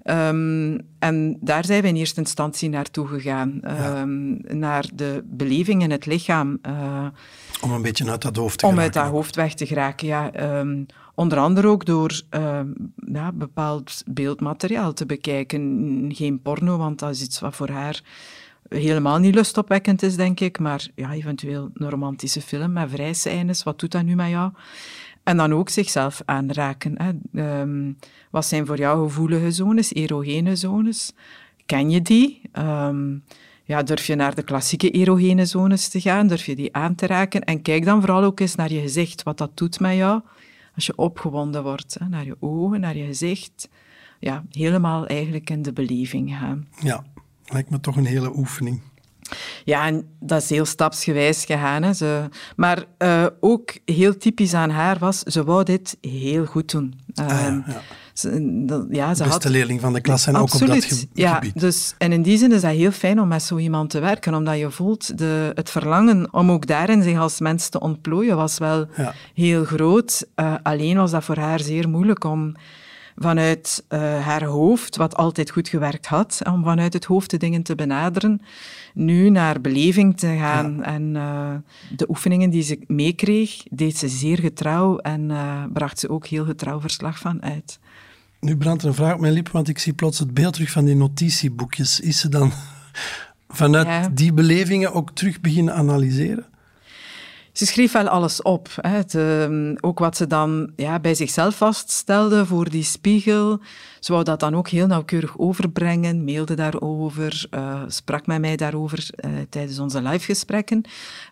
[0.03, 3.61] Ehm, en daar zijn we in eerste instantie naartoe gegaan.
[3.61, 6.57] Ehm, Naar de beleving in het lichaam.
[6.61, 7.07] eh,
[7.61, 8.95] Om een beetje uit dat hoofd te om geraken.
[8.95, 10.31] uit dat hoofd weg te geraken, ja.
[10.31, 10.83] Ehm,
[11.15, 12.21] onder andere ook door
[13.13, 16.05] ja, bepaald beeldmateriaal te bekijken.
[16.13, 18.01] Geen porno, want dat is iets wat voor haar
[18.69, 20.59] helemaal niet lustopwekkend is, denk ik.
[20.59, 23.63] Maar ja, eventueel een romantische film met vrijscènes.
[23.63, 24.51] Wat doet dat nu met jou?
[25.23, 26.97] En dan ook zichzelf aanraken.
[27.33, 27.91] Ehm,
[28.29, 31.13] wat zijn voor jou gevoelige zones, erogene zones?
[31.65, 32.41] Ken je die?
[32.51, 33.17] Ehm,
[33.63, 36.27] ja, durf je naar de klassieke erogene zones te gaan?
[36.27, 37.43] Durf je die aan te raken?
[37.43, 40.21] En kijk dan vooral ook eens naar je gezicht, wat dat doet met jou
[40.75, 41.97] als je opgewonden wordt.
[42.09, 43.69] Naar je ogen, naar je gezicht.
[44.19, 46.67] Ja, helemaal eigenlijk in de beleving gaan.
[46.79, 47.03] Ja,
[47.53, 48.81] lijkt me toch een hele oefening.
[49.63, 51.83] Ja, en dat is heel stapsgewijs gegaan.
[51.83, 51.93] Hè.
[51.93, 56.93] Ze, maar eh, ook heel typisch aan haar was, ze wou dit heel goed doen.
[57.13, 57.81] Ah, ja, ja.
[58.13, 60.85] ze, dat- ja, ze Beste had, leerling van de klas en ook op dat Absoluut,
[60.85, 61.33] ge- ja.
[61.33, 61.59] gebied.
[61.59, 64.33] Dus, en in die zin is dat heel fijn om met zo iemand te werken,
[64.33, 68.57] omdat je voelt de, het verlangen om ook daarin zich als mens te ontplooien was
[68.57, 69.13] wel Ja.
[69.33, 70.27] heel groot.
[70.35, 72.55] Eh, alleen was dat voor haar zeer moeilijk om
[73.19, 77.63] vanuit eh, haar hoofd, wat altijd goed gewerkt had, om vanuit het hoofd de dingen
[77.63, 78.41] te benaderen,
[78.93, 80.83] nu naar beleving te gaan.
[80.83, 81.55] En eh,
[81.97, 86.45] de oefeningen die ze meekreeg, deed ze zeer getrouw en eh, bracht ze ook heel
[86.45, 87.79] getrouw verslag van uit.
[88.39, 90.71] Nu brandt er een vraag op mijn lippen, want ik zie plots het beeld terug
[90.71, 91.99] van die notitieboekjes.
[91.99, 92.51] Is ze dan
[93.49, 94.09] vanuit Ja.
[94.09, 96.45] die belevingen ook terug beginnen analyseren?
[97.57, 98.69] Ze schreef wel alles op.
[98.81, 98.99] Hè.
[98.99, 103.59] Ehm, ook wat ze dan ja, bij zichzelf vaststelde voor die spiegel.
[103.99, 109.09] Ze wou dat dan ook heel nauwkeurig overbrengen, mailde daarover, eh, sprak met mij daarover
[109.15, 110.81] eh, tijdens onze livegesprekken.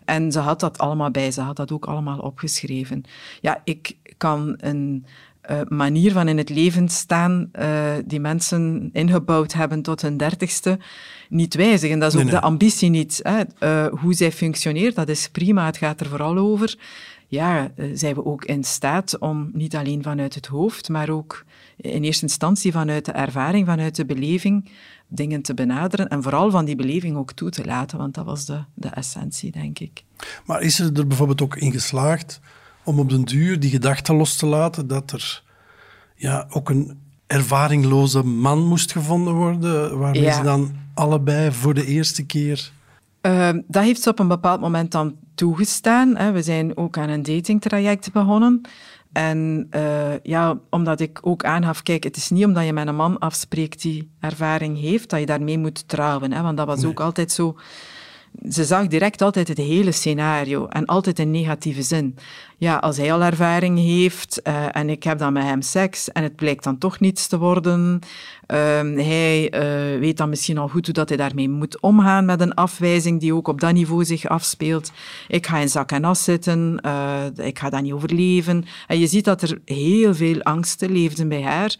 [0.04, 3.02] En ze had dat allemaal bij, ze had dat ook allemaal opgeschreven.
[3.40, 5.06] Ja, ik kan een
[5.46, 10.78] eh, manier van in het leven staan eh, die mensen ingebouwd hebben tot hun dertigste
[11.28, 11.98] niet wijzigen.
[11.98, 12.40] Dat is ook Nee, nee.
[12.40, 13.20] de ambitie niet.
[13.22, 13.42] Hè.
[13.58, 15.66] Eh, hoe zij functioneert, dat is prima.
[15.66, 16.78] Het gaat er vooral over.
[17.28, 21.44] Ja, zijn we ook in staat om niet alleen vanuit het hoofd, maar ook
[21.76, 24.70] in eerste instantie vanuit de ervaring, vanuit de beleving,
[25.08, 28.46] dingen te benaderen en vooral van die beleving ook toe te laten, want dat was
[28.46, 30.04] de, de essentie, denk ik.
[30.44, 32.40] Maar is ze er bijvoorbeeld ook in geslaagd
[32.86, 35.42] om op den duur die gedachte los te laten dat er
[36.14, 40.32] ja, ook een ervaringloze man moest gevonden worden, waarmee Ja.
[40.32, 42.70] ze dan allebei voor de eerste keer...
[43.20, 46.16] Ehm, dat heeft ze op een bepaald moment dan toegestaan.
[46.16, 46.32] Hè.
[46.32, 48.60] We zijn ook aan een datingtraject begonnen.
[49.12, 52.96] En eh, ja, omdat ik ook aangaf, kijk, het is niet omdat je met een
[52.96, 56.32] man afspreekt die ervaring heeft, dat je daarmee moet trouwen.
[56.32, 56.42] Hè.
[56.42, 57.56] Want dat was ook altijd zo
[58.48, 62.16] ze zag direct altijd het hele scenario en altijd in negatieve zin.
[62.58, 66.22] Ja, als hij al ervaring heeft eh, en ik heb dan met hem seks en
[66.22, 68.00] het blijkt dan toch niets te worden,
[68.46, 72.40] ehm, hij eh, weet dan misschien al goed hoe dat hij daarmee moet omgaan met
[72.40, 74.92] een afwijzing die ook op dat niveau zich afspeelt.
[75.28, 78.64] Ik ga in zak en as zitten, eh, ik ga dat niet overleven.
[78.86, 81.76] En je ziet dat er heel veel angsten leefden bij haar.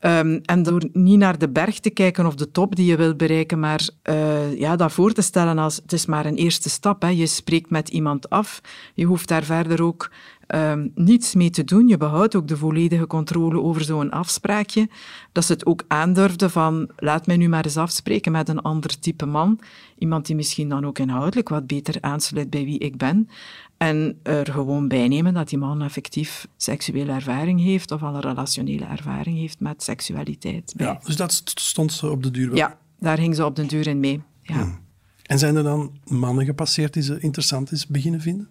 [0.00, 3.16] Ehm, en door niet naar de berg te kijken of de top die je wilt
[3.16, 7.02] bereiken, maar uh, ja, dat voor te stellen als het is maar een eerste stap.
[7.02, 7.08] Hè.
[7.08, 8.60] Je spreekt met iemand af.
[8.94, 10.09] Je hoeft daar verder ook
[10.54, 11.88] um, niets mee te doen.
[11.88, 14.88] Je behoudt ook de volledige controle over zo'n afspraakje.
[15.32, 18.98] Dat ze het ook aandurfde van laat mij nu maar eens afspreken met een ander
[18.98, 19.60] type man.
[19.98, 23.28] Iemand die misschien dan ook inhoudelijk wat beter aansluit bij wie ik ben.
[23.76, 28.84] En er gewoon bijnemen dat die man effectief seksuele ervaring heeft of al een relationele
[28.84, 30.72] ervaring heeft met seksualiteit.
[30.76, 30.86] Bij.
[30.86, 32.56] Ja, dus dat stond ze op de duur wel.
[32.56, 34.22] Ja, daar ging ze op de duur in mee.
[34.42, 34.54] Ja.
[34.54, 34.78] Hmm.
[35.22, 38.48] En zijn er dan mannen gepasseerd die ze interessant is beginnen vinden?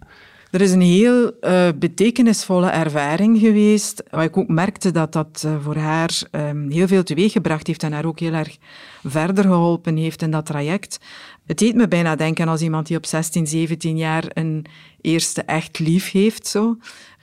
[0.52, 5.56] Er is een heel uh, betekenisvolle ervaring geweest, waar ik ook merkte dat dat uh,
[5.64, 8.58] voor haar um, heel veel teweeggebracht heeft en haar ook heel erg
[9.04, 11.00] verder geholpen heeft in dat traject.
[11.46, 14.66] Het deed me bijna denken als iemand die op 16, 17 jaar een
[15.02, 16.48] eerste echt lief heeft.
[16.48, 16.78] Zo.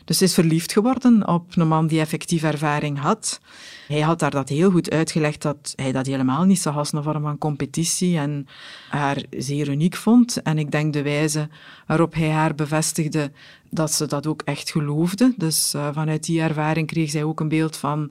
[0.06, 3.40] Dus ze is verliefd geworden op een man die effectief ervaring had.
[3.88, 7.02] Hij had daar dat heel goed uitgelegd dat hij dat helemaal niet zag als een
[7.02, 8.46] vorm van competitie en
[8.88, 10.42] haar zeer uniek vond.
[10.42, 11.48] En ik denk de wijze
[11.86, 13.32] waarop hij haar bevestigde
[13.70, 15.34] dat ze dat ook echt geloofde.
[15.36, 18.10] Dus uh, vanuit die ervaring kreeg zij ook een beeld van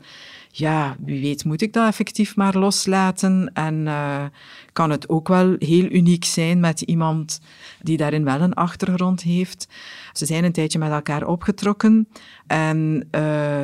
[0.57, 4.25] ja, wie weet moet ik dat effectief maar loslaten en uh,
[4.73, 7.39] kan het ook wel heel uniek zijn met iemand
[7.81, 9.67] die daarin wel een achtergrond heeft.
[10.13, 12.07] Ze zijn een tijdje met elkaar opgetrokken
[12.47, 13.21] en uh,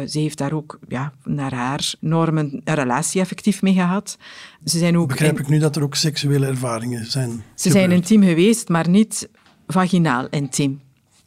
[0.07, 4.17] ze heeft daar ook ja, naar haar normen een relatie effectief mee gehad.
[4.65, 7.73] Ze zijn ook Begrijp ik nu dat er ook seksuele ervaringen zijn Ze gebeurd?
[7.73, 9.29] zijn intiem geweest, maar niet
[9.67, 10.81] vaginaal intiem.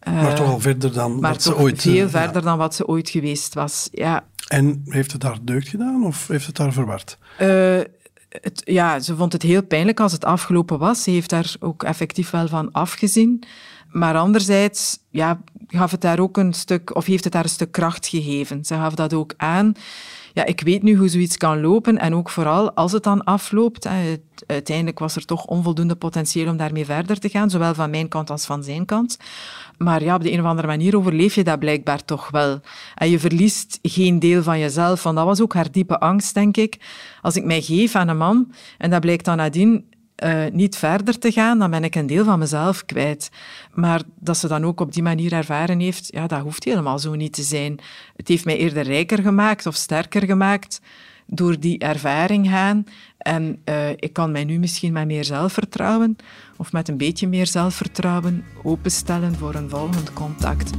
[0.05, 1.83] Maar Eh, toch al verder dan wat ze toch ooit...
[1.83, 2.09] veel eh, ja.
[2.09, 3.89] verder dan wat ze ooit geweest was.
[3.93, 7.19] Ja, En heeft het haar deugd gedaan of heeft het haar verward?
[7.39, 7.81] Eh,
[8.29, 11.03] het, ja, ze vond het heel pijnlijk als het afgelopen was.
[11.03, 13.45] Ze heeft daar ook effectief wel van afgezien.
[13.91, 17.73] Maar anderzijds ja, gaf het daar ook een stuk, of heeft het haar een stuk
[17.73, 18.65] kracht gegeven.
[18.65, 19.73] Ze gaf dat ook aan.
[20.33, 21.99] Ja, ik weet nu hoe zoiets kan lopen.
[21.99, 23.89] En ook vooral als het dan afloopt.
[24.47, 27.51] Uiteindelijk was er toch onvoldoende potentieel om daarmee verder te gaan.
[27.51, 29.17] Zowel van mijn kant als van zijn kant.
[29.79, 32.61] Maar ja, op de een of andere manier overleef je dat blijkbaar toch wel.
[32.95, 35.03] En je verliest geen deel van jezelf.
[35.03, 36.77] Want dat was ook haar diepe angst, denk ik.
[37.23, 39.85] Als ik mij geef aan een man en dat blijkt dan nadien
[40.15, 43.31] eh, niet verder te gaan, dan ben ik een deel van mezelf kwijt.
[43.73, 47.15] Maar dat ze dan ook op die manier ervaren heeft, ja, dat hoeft helemaal zo
[47.15, 47.79] niet te zijn.
[48.17, 50.81] Het heeft mij eerder rijker gemaakt of sterker gemaakt
[51.27, 52.85] door die ervaring gaan.
[53.19, 56.17] En eh, ik kan mij nu misschien met meer zelfvertrouwen
[56.57, 60.71] of met een beetje meer zelfvertrouwen openstellen voor een volgend contact.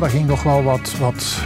[0.00, 1.38] Daar ging nog wel wat, wat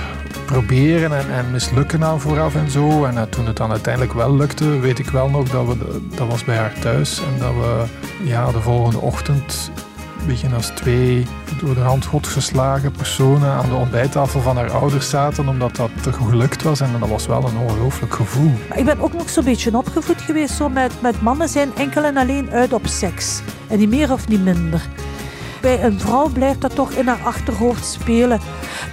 [0.45, 3.05] proberen en, en mislukken aan vooraf en zo.
[3.05, 6.29] En eh, toen het dan uiteindelijk wel lukte, weet ik wel nog dat we, dat
[6.29, 7.19] was bij haar thuis.
[7.19, 7.85] En dat we
[8.25, 9.71] ja, de volgende ochtend
[10.27, 11.27] begin als twee
[11.61, 16.63] door de hand godgeslagen personen aan de ontbijttafel van haar ouders zaten, omdat dat gelukt
[16.63, 16.81] was.
[16.81, 18.53] En dat was wel een ongelooflijk gevoel.
[18.75, 22.17] Ik ben ook nog zo'n beetje opgevoed geweest zo met, met mannen zijn enkel en
[22.17, 23.41] alleen uit op seks.
[23.69, 24.89] En niet meer of niet minder.
[25.61, 28.41] Bij een vrouw blijft dat toch in haar achterhoofd spelen.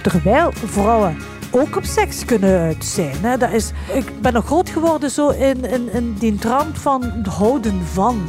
[0.02, 1.16] Terwijl vrouwen
[1.50, 3.16] ook op seks kunnen uit zijn.
[3.20, 3.36] Hè.
[3.36, 7.26] Dat is, ik ben nog groot geworden zo in, in, in die trant van het
[7.26, 8.28] houden van.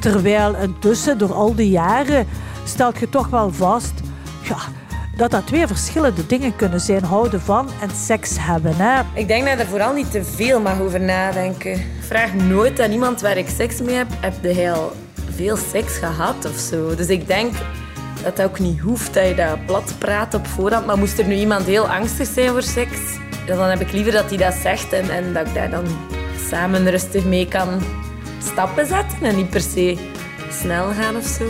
[0.00, 2.26] Terwijl intussen, door al die jaren,
[2.64, 3.92] stelt je toch wel vast...
[4.42, 4.56] Ja,
[5.16, 7.04] dat dat twee verschillende dingen kunnen zijn.
[7.04, 8.74] Houden van en seks hebben.
[8.76, 9.00] Hè.
[9.14, 11.80] Ik denk dat je er vooral niet te veel mag over nadenken.
[12.00, 14.92] Vraag nooit aan iemand waar ik seks mee heb, heb jij al
[15.40, 16.94] veel seks gehad of zo?
[16.94, 17.52] Dus ik denk
[18.22, 20.86] dat dat ook niet hoeft, dat je dat plat praat op voorhand.
[20.86, 22.98] Maar moest er nu iemand heel angstig zijn voor seks,
[23.46, 25.84] dan heb ik liever dat hij dat zegt en, en dat ik daar dan
[26.48, 27.68] samen rustig mee kan
[28.42, 29.98] stappen zetten en niet per se
[30.50, 31.44] snel gaan of zo.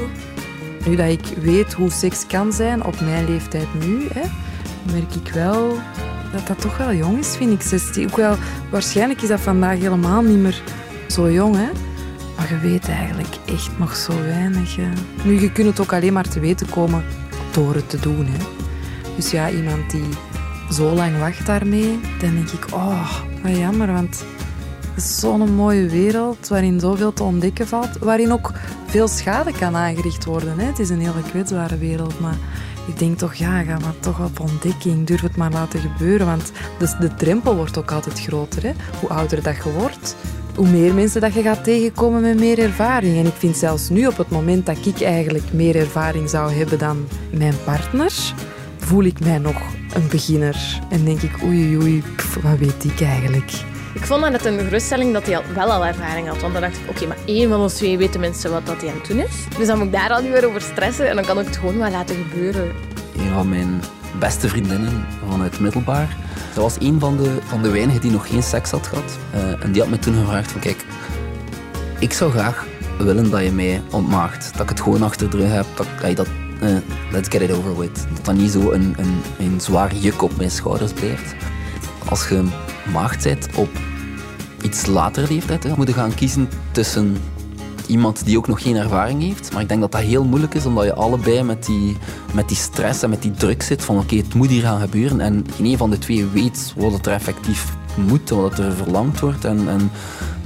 [0.85, 4.29] Nu dat ik weet hoe seks kan zijn op mijn leeftijd nu, hè,
[4.93, 5.79] merk ik wel
[6.33, 7.63] dat dat toch wel jong is, vind ik.
[7.63, 8.09] 16.
[8.11, 8.37] Ook wel,
[8.71, 10.63] waarschijnlijk is dat vandaag helemaal niet meer
[11.09, 11.90] zo jong, hè.
[12.41, 14.77] Maar je weet eigenlijk echt nog zo weinig.
[14.77, 14.89] Hè.
[15.25, 17.05] Nu, je kunt het ook alleen maar te weten komen
[17.53, 18.27] door het te doen.
[18.27, 18.45] Hè.
[19.17, 20.09] Dus ja, iemand die
[20.71, 24.25] zo lang wacht daarmee, dan denk ik, oh, wat jammer, want
[24.95, 28.53] het is zo'n mooie wereld waarin zoveel te ontdekken valt, waarin ook
[28.87, 30.59] veel schade kan aangericht worden.
[30.59, 30.65] Hè.
[30.65, 32.37] Het is een hele kwetsbare wereld, maar
[32.87, 36.53] ik denk toch, ja, ga maar toch op ontdekking, durf het maar laten gebeuren, want
[36.79, 38.63] dus de drempel wordt ook altijd groter.
[38.63, 38.73] Hè.
[39.01, 40.17] Hoe ouder dat je wordt,
[40.57, 43.17] hoe meer mensen dat je gaat tegenkomen met meer ervaring.
[43.19, 46.79] En ik vind zelfs nu, op het moment dat ik eigenlijk meer ervaring zou hebben
[46.79, 48.13] dan mijn partner,
[48.79, 49.57] voel ik mij nog
[49.95, 50.81] een beginner.
[50.91, 53.53] En denk ik, oei, oei, pff, wat weet ik eigenlijk?
[53.95, 56.41] Ik vond dat net een geruststelling dat hij al, wel al ervaring had.
[56.41, 58.91] Want dan dacht ik, oké, maar één van ons twee weet tenminste wat dat hij
[58.91, 59.57] aan het doen is.
[59.59, 61.57] Dus dan moet ik daar al niet meer over stressen en dan kan ik het
[61.57, 62.73] gewoon wel laten gebeuren.
[63.17, 63.81] Een van mijn
[64.19, 66.17] beste vriendinnen vanuit het middelbaar.
[66.55, 69.19] Dat was een van de, van de weinigen die nog geen seks had gehad.
[69.33, 70.85] Eh, en die had me toen gevraagd van kijk,
[71.99, 72.67] ik zou graag
[72.99, 74.53] willen dat je mij ontmaakt.
[74.53, 75.67] Dat ik het gewoon achter de rug heb.
[75.75, 76.27] Dat, ey, dat,
[76.61, 76.77] eh,
[77.13, 78.07] let's get it over with.
[78.15, 81.35] Dat dat niet zo een, een, een zwaar juk op mijn schouders blijft.
[82.09, 82.45] Als je
[82.93, 83.69] maagd bent op
[84.63, 87.17] iets later leeftijd, hè, moet je gaan kiezen tussen
[87.91, 89.53] iemand die ook nog geen ervaring heeft.
[89.53, 91.97] Maar ik denk dat dat heel moeilijk is, omdat je allebei met die,
[92.33, 95.21] met die stress en met die druk zit van oké, het moet hier gaan gebeuren.
[95.21, 99.21] En geen een van de twee weet wat er effectief moet en wat er verlangd
[99.21, 99.45] wordt.
[99.45, 99.91] En, en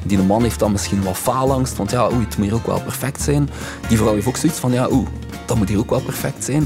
[0.03, 2.81] die man heeft dan misschien wat faalangst, want ja, oei, het moet hier ook wel
[2.81, 3.49] perfect zijn.
[3.89, 5.09] Die vrouw heeft ook zoiets van, ja, oeh,
[5.47, 6.63] dat moet hier ook wel perfect zijn.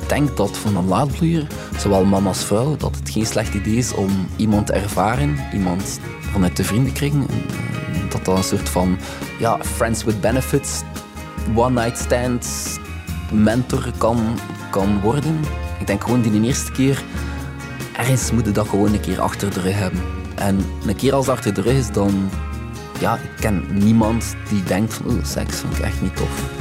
[0.00, 1.46] Ik denk dat voor een laadbloeier,
[1.78, 6.00] zowel man als vrouw, dat het geen slecht idee is om iemand te ervaren, iemand
[6.32, 7.26] vanuit de vriendenkring,
[8.08, 8.98] dat dat een soort van
[9.38, 10.82] ja, friends with benefits,
[11.54, 12.78] one night stand,
[13.32, 14.38] mentor kan,
[14.70, 15.40] kan worden.
[15.78, 17.02] Ik denk gewoon die de eerste keer,
[17.96, 20.00] ergens moet je dat gewoon een keer achter de rug hebben.
[20.34, 22.30] En een keer als het achter de rug is, dan,
[22.98, 26.59] ja, ik ken niemand die denkt van, seks vind ik echt niet tof.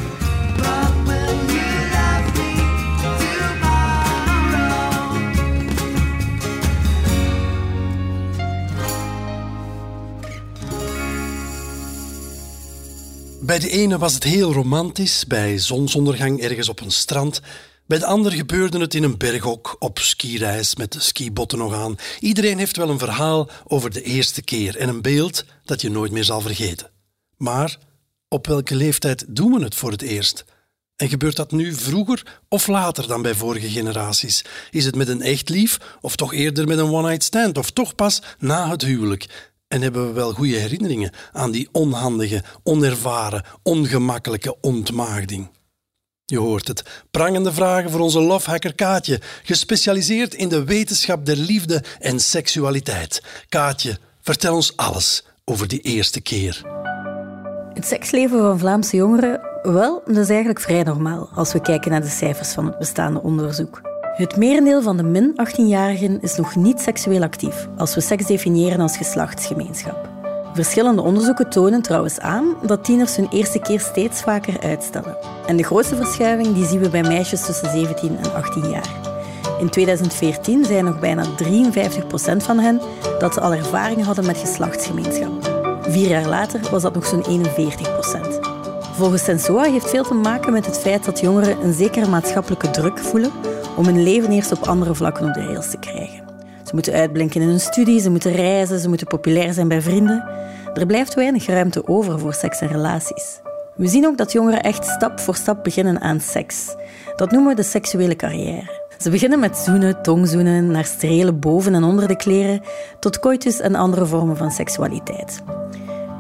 [13.50, 17.42] Bij de ene was het heel romantisch, bij zonsondergang ergens op een strand.
[17.86, 21.96] Bij de ander gebeurde het in een berghok op skireis met de skibotten nog aan.
[22.20, 26.12] Iedereen heeft wel een verhaal over de eerste keer en een beeld dat je nooit
[26.12, 26.90] meer zal vergeten.
[27.38, 27.78] Maar
[28.28, 30.46] op welke leeftijd doen we het voor het eerst?
[30.96, 34.46] En gebeurt dat nu vroeger of later dan bij vorige generaties?
[34.72, 37.96] Is het met een echt lief of toch eerder met een one-night stand of toch
[37.96, 39.49] pas na het huwelijk?
[39.70, 45.50] En hebben we wel goede herinneringen aan die onhandige, onervaren, ongemakkelijke ontmaagding?
[46.26, 46.84] Je hoort het.
[47.12, 53.24] Prangende vragen voor onze lovehacker Kaatje, gespecialiseerd in de wetenschap der liefde en seksualiteit.
[53.50, 56.62] Kaatje, vertel ons alles over die eerste keer.
[57.74, 62.02] Het seksleven van Vlaamse jongeren, wel, dat is eigenlijk vrij normaal als we kijken naar
[62.02, 63.89] de cijfers van het bestaande onderzoek.
[64.20, 68.80] Het merendeel van de min 18-jarigen is nog niet seksueel actief als we seks definiëren
[68.80, 70.10] als geslachtsgemeenschap.
[70.54, 75.18] Verschillende onderzoeken tonen trouwens aan dat tieners hun eerste keer steeds vaker uitstellen.
[75.48, 78.90] En de grootste verschuiving die zien we bij meisjes tussen 17 en 18 jaar.
[79.60, 81.26] In 2014 zei nog bijna 53%
[82.38, 82.82] van hen
[83.20, 85.32] dat ze al ervaring hadden met geslachtsgemeenschap.
[85.82, 88.50] Vier jaar later was dat nog zo'n 41%.
[88.96, 92.98] Volgens Sensoa heeft veel te maken met het feit dat jongeren een zekere maatschappelijke druk
[92.98, 93.32] voelen
[93.80, 96.24] om hun leven eerst op andere vlakken op de rails te krijgen.
[96.64, 100.30] Ze moeten uitblinken in hun studie, ze moeten reizen, ze moeten populair zijn bij vrienden.
[100.74, 103.42] Er blijft weinig ruimte over voor seks en relaties.
[103.76, 106.76] We zien ook dat jongeren echt stap voor stap beginnen aan seks.
[107.16, 108.88] Dat noemen we de seksuele carrière.
[108.98, 112.62] Ze beginnen met zoenen, tongzoenen, naar strelen boven en onder de kleren,
[113.00, 115.42] tot coitus en andere vormen van seksualiteit.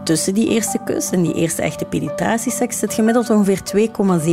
[0.03, 3.61] Tussen die eerste kus en die eerste echte penetratieseks zit gemiddeld ongeveer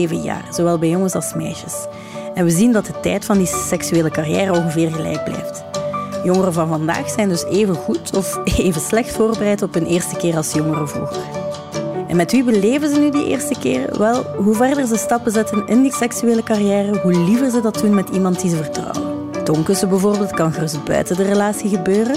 [0.08, 1.86] 2,7 jaar, zowel bij jongens als meisjes.
[2.36, 5.64] En we zien dat de tijd van die seksuele carrière ongeveer gelijk blijft.
[6.24, 10.36] Jongeren van vandaag zijn dus even goed of even slecht voorbereid op hun eerste keer
[10.36, 11.22] als jongeren vroeger.
[12.08, 13.98] En met wie beleven ze nu die eerste keer?
[13.98, 17.94] Wel, hoe verder ze stappen zetten in die seksuele carrière, hoe liever ze dat doen
[17.94, 19.30] met iemand die ze vertrouwen.
[19.44, 22.16] Tongkussen bijvoorbeeld kan gerust buiten de relatie gebeuren,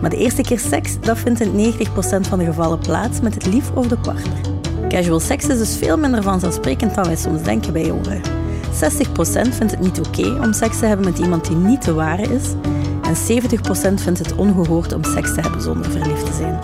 [0.00, 1.80] maar de eerste keer seks, dat vindt in 90%
[2.28, 4.38] van de gevallen plaats met het lief of de partner.
[4.88, 8.45] Casual seks is dus veel minder vanzelfsprekend dan wij soms denken bij jongeren.
[8.76, 8.78] 60%
[9.54, 12.54] vindt het niet oké om seks te hebben met iemand die niet de ware is.
[13.02, 16.60] En 70% vindt het ongehoord om seks te hebben zonder verliefd te zijn.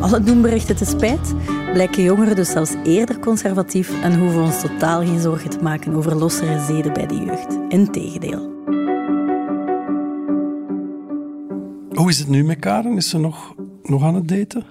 [0.00, 1.34] alle doenberichten te spijt,
[1.72, 6.16] blijken jongeren dus zelfs eerder conservatief en hoeven ons totaal geen zorgen te maken over
[6.16, 7.58] lossere zeden bij de jeugd.
[7.68, 8.48] Integendeel.
[11.90, 12.96] Hoe is het nu met Karen?
[12.96, 14.64] Is ze nog, nog aan het daten?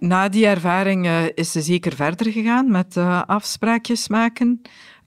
[0.00, 4.60] Na die ervaring eh, is ze zeker verder gegaan met eh, afspraakjes maken.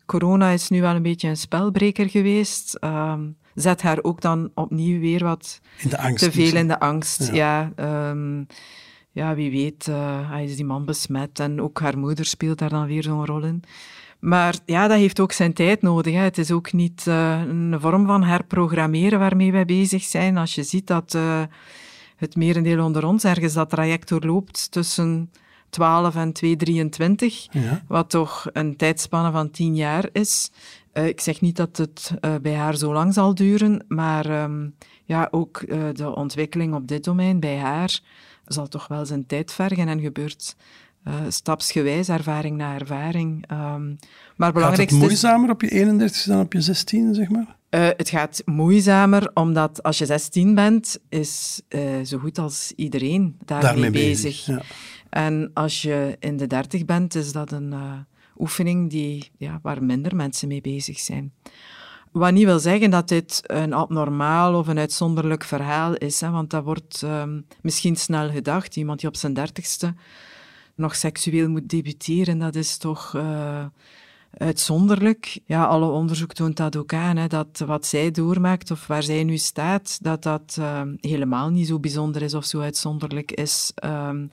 [0.05, 2.73] Corona is nu wel een beetje een spelbreker geweest.
[2.73, 3.21] Ehm,
[3.55, 7.31] zet haar ook dan opnieuw weer wat In de angst te veel in de angst.
[7.31, 7.33] Ja.
[7.33, 8.43] Ja, ehm,
[9.11, 12.69] ja wie weet, eh, hij is die man besmet en ook haar moeder speelt daar
[12.69, 13.63] dan weer zo'n rol in.
[14.19, 16.13] Maar ja, dat heeft ook zijn tijd nodig.
[16.13, 16.19] Hè.
[16.19, 20.37] Het is ook niet een vorm van herprogrammeren waarmee wij bezig zijn.
[20.37, 21.17] Als je ziet dat
[22.15, 25.31] het merendeel onder ons ergens dat traject doorloopt tussen
[25.69, 27.83] 12 en 223, Ja.
[27.87, 30.51] wat toch een tijdspanne van 10 jaar is.
[30.91, 34.67] Eh, ik zeg niet dat het eh, bij haar zo lang zal duren, maar ehm,
[35.05, 37.99] ja, ook eh, de ontwikkeling op dit domein bij haar
[38.45, 40.55] zal toch wel zijn tijd vergen en gebeurt
[41.27, 43.47] stapsgewijs, ervaring na ervaring.
[43.47, 43.97] Ehm, maar
[44.37, 47.55] Gaat het belangrijkste moeizamer op je 31 dan op je 16, zeg maar?
[47.73, 53.37] Eh, het gaat moeizamer, omdat als je 16 bent, is eh, zo goed als iedereen
[53.45, 54.45] daarmee, Daarmee bezig, bezig.
[54.45, 54.61] ja.
[55.09, 57.93] En als je in de 30 bent, is dat een eh,
[58.37, 61.33] oefening die, ja, waar minder mensen mee bezig zijn.
[62.11, 66.49] Wat niet wil zeggen dat dit een abnormaal of een uitzonderlijk verhaal is, hè, want
[66.49, 68.75] dat wordt ehm, misschien snel gedacht.
[68.75, 69.93] Iemand die op zijn dertigste
[70.75, 73.15] nog seksueel moet debuteren, dat is toch
[74.37, 75.39] uitzonderlijk.
[75.45, 79.23] Ja, alle onderzoek toont dat ook aan, hè, dat wat zij doormaakt of waar zij
[79.23, 83.71] nu staat, dat dat ehm, helemaal niet zo bijzonder is of zo uitzonderlijk is.
[83.75, 84.27] Ehm,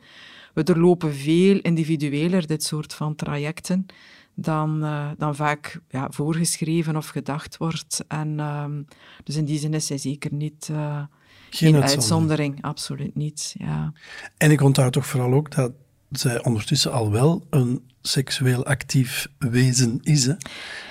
[0.55, 3.87] we doorlopen veel individueler dit soort van trajecten
[4.35, 8.05] dan, eh, dan vaak ja, voorgeschreven of gedacht wordt.
[8.09, 8.83] En, ehm,
[9.25, 11.03] dus in die zin is zij zeker niet eh,
[11.51, 11.83] geen, uitzondering.
[11.83, 12.63] uitzondering.
[12.63, 13.93] Absoluut niet, ja.
[14.37, 15.73] En ik onthoud toch vooral ook dat
[16.11, 20.27] zij ondertussen al wel een seksueel actief wezen is.
[20.27, 20.33] Hè?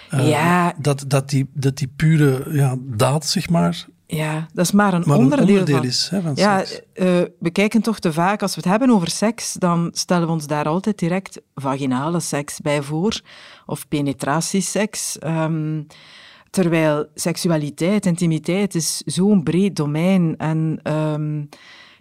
[0.10, 0.74] Eh, Ja.
[0.78, 5.04] Dat, dat, die, dat die pure ja, daad, zeg maar, Ja, dat is maar een
[5.06, 5.86] maar een onderdeel, onderdeel van.
[5.86, 6.82] is hè, van ja, seks.
[6.94, 7.06] eh,
[7.40, 10.48] we kijken toch te vaak, als we het hebben over seks, dan stellen we ons
[10.48, 13.22] daar altijd direct vaginale seks bij voor,
[13.66, 15.20] of penetratieseks.
[15.20, 15.82] Ehm,
[16.50, 20.38] terwijl seksualiteit, intimiteit is zo'n breed domein.
[20.38, 21.44] En ehm,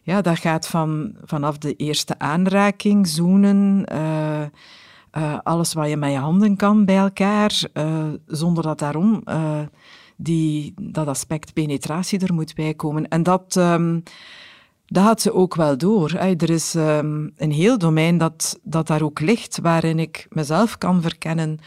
[0.09, 6.13] ja, dat gaat van, vanaf de eerste aanraking, zoenen, eh, eh, alles wat je met
[6.13, 9.23] je handen kan bij elkaar, eh, zonder dat daarom
[10.17, 13.09] die, dat aspect penetratie er moet bij komen.
[13.09, 14.01] En dat, ehm,
[14.87, 16.13] dat had ze ook wel door.
[16.15, 21.03] Er is ehm, een heel domein dat, dat daar ook ligt, waarin ik mezelf kan
[21.03, 21.59] verkennen,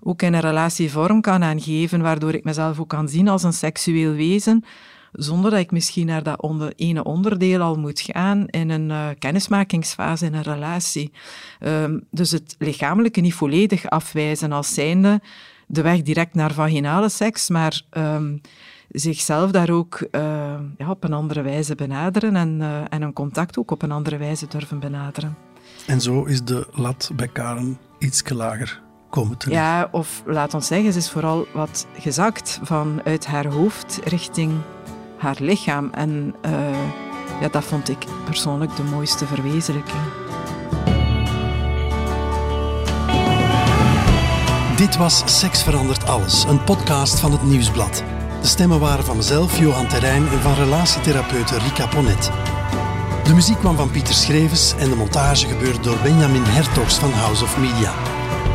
[0.00, 3.52] ook in een relatie vorm kan aangeven, waardoor ik mezelf ook kan zien als een
[3.52, 4.64] seksueel wezen,
[5.12, 9.08] zonder dat ik misschien naar dat onder, ene onderdeel al moet gaan in een eh,
[9.18, 11.12] kennismakingsfase in een relatie.
[11.58, 15.20] Ehm, dus het lichamelijke niet volledig afwijzen als zijnde
[15.66, 18.36] de weg direct naar vaginale seks, maar ehm,
[18.88, 20.22] zichzelf daar ook eh,
[20.78, 24.16] ja, op een andere wijze benaderen en, eh, en een contact ook op een andere
[24.16, 25.36] wijze durven benaderen.
[25.86, 29.66] En zo is de lat bij Karen iets lager komen te liggen.
[29.66, 34.52] Ja, of laat ons zeggen, ze is vooral wat gezakt vanuit haar hoofd richting
[35.22, 35.90] haar lichaam.
[35.92, 36.52] En eh,
[37.40, 40.02] ja, dat vond ik persoonlijk de mooiste verwezenlijking.
[44.76, 48.04] Dit was Seks verandert alles, een podcast van het Nieuwsblad.
[48.40, 52.30] De stemmen waren van mezelf, Johan Terrein, en van relatietherapeute Rika Ponet.
[53.24, 57.44] De muziek kwam van Pieter Schrevens en de montage gebeurde door Benjamin Hertogs van House
[57.44, 57.92] of Media.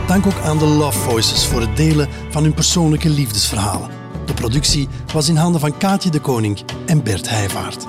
[0.08, 3.97] Dank ook aan de Love Voices voor het delen van hun persoonlijke liefdesverhalen.
[4.28, 7.88] De productie was in handen van Kaatje de Koning en Bert Heijvaart.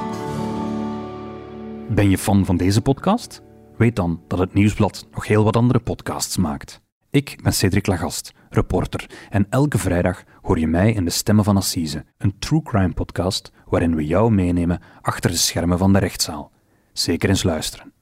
[1.88, 3.42] Ben je fan van deze podcast?
[3.76, 6.80] Weet dan dat het Nieuwsblad nog heel wat andere podcasts maakt.
[7.10, 11.56] Ik ben Cedric Lagast, reporter, en elke vrijdag hoor je mij in de Stemmen van
[11.56, 16.52] Assise, een true crime podcast waarin we jou meenemen achter de schermen van de rechtszaal.
[16.92, 17.92] Zeker eens luisteren.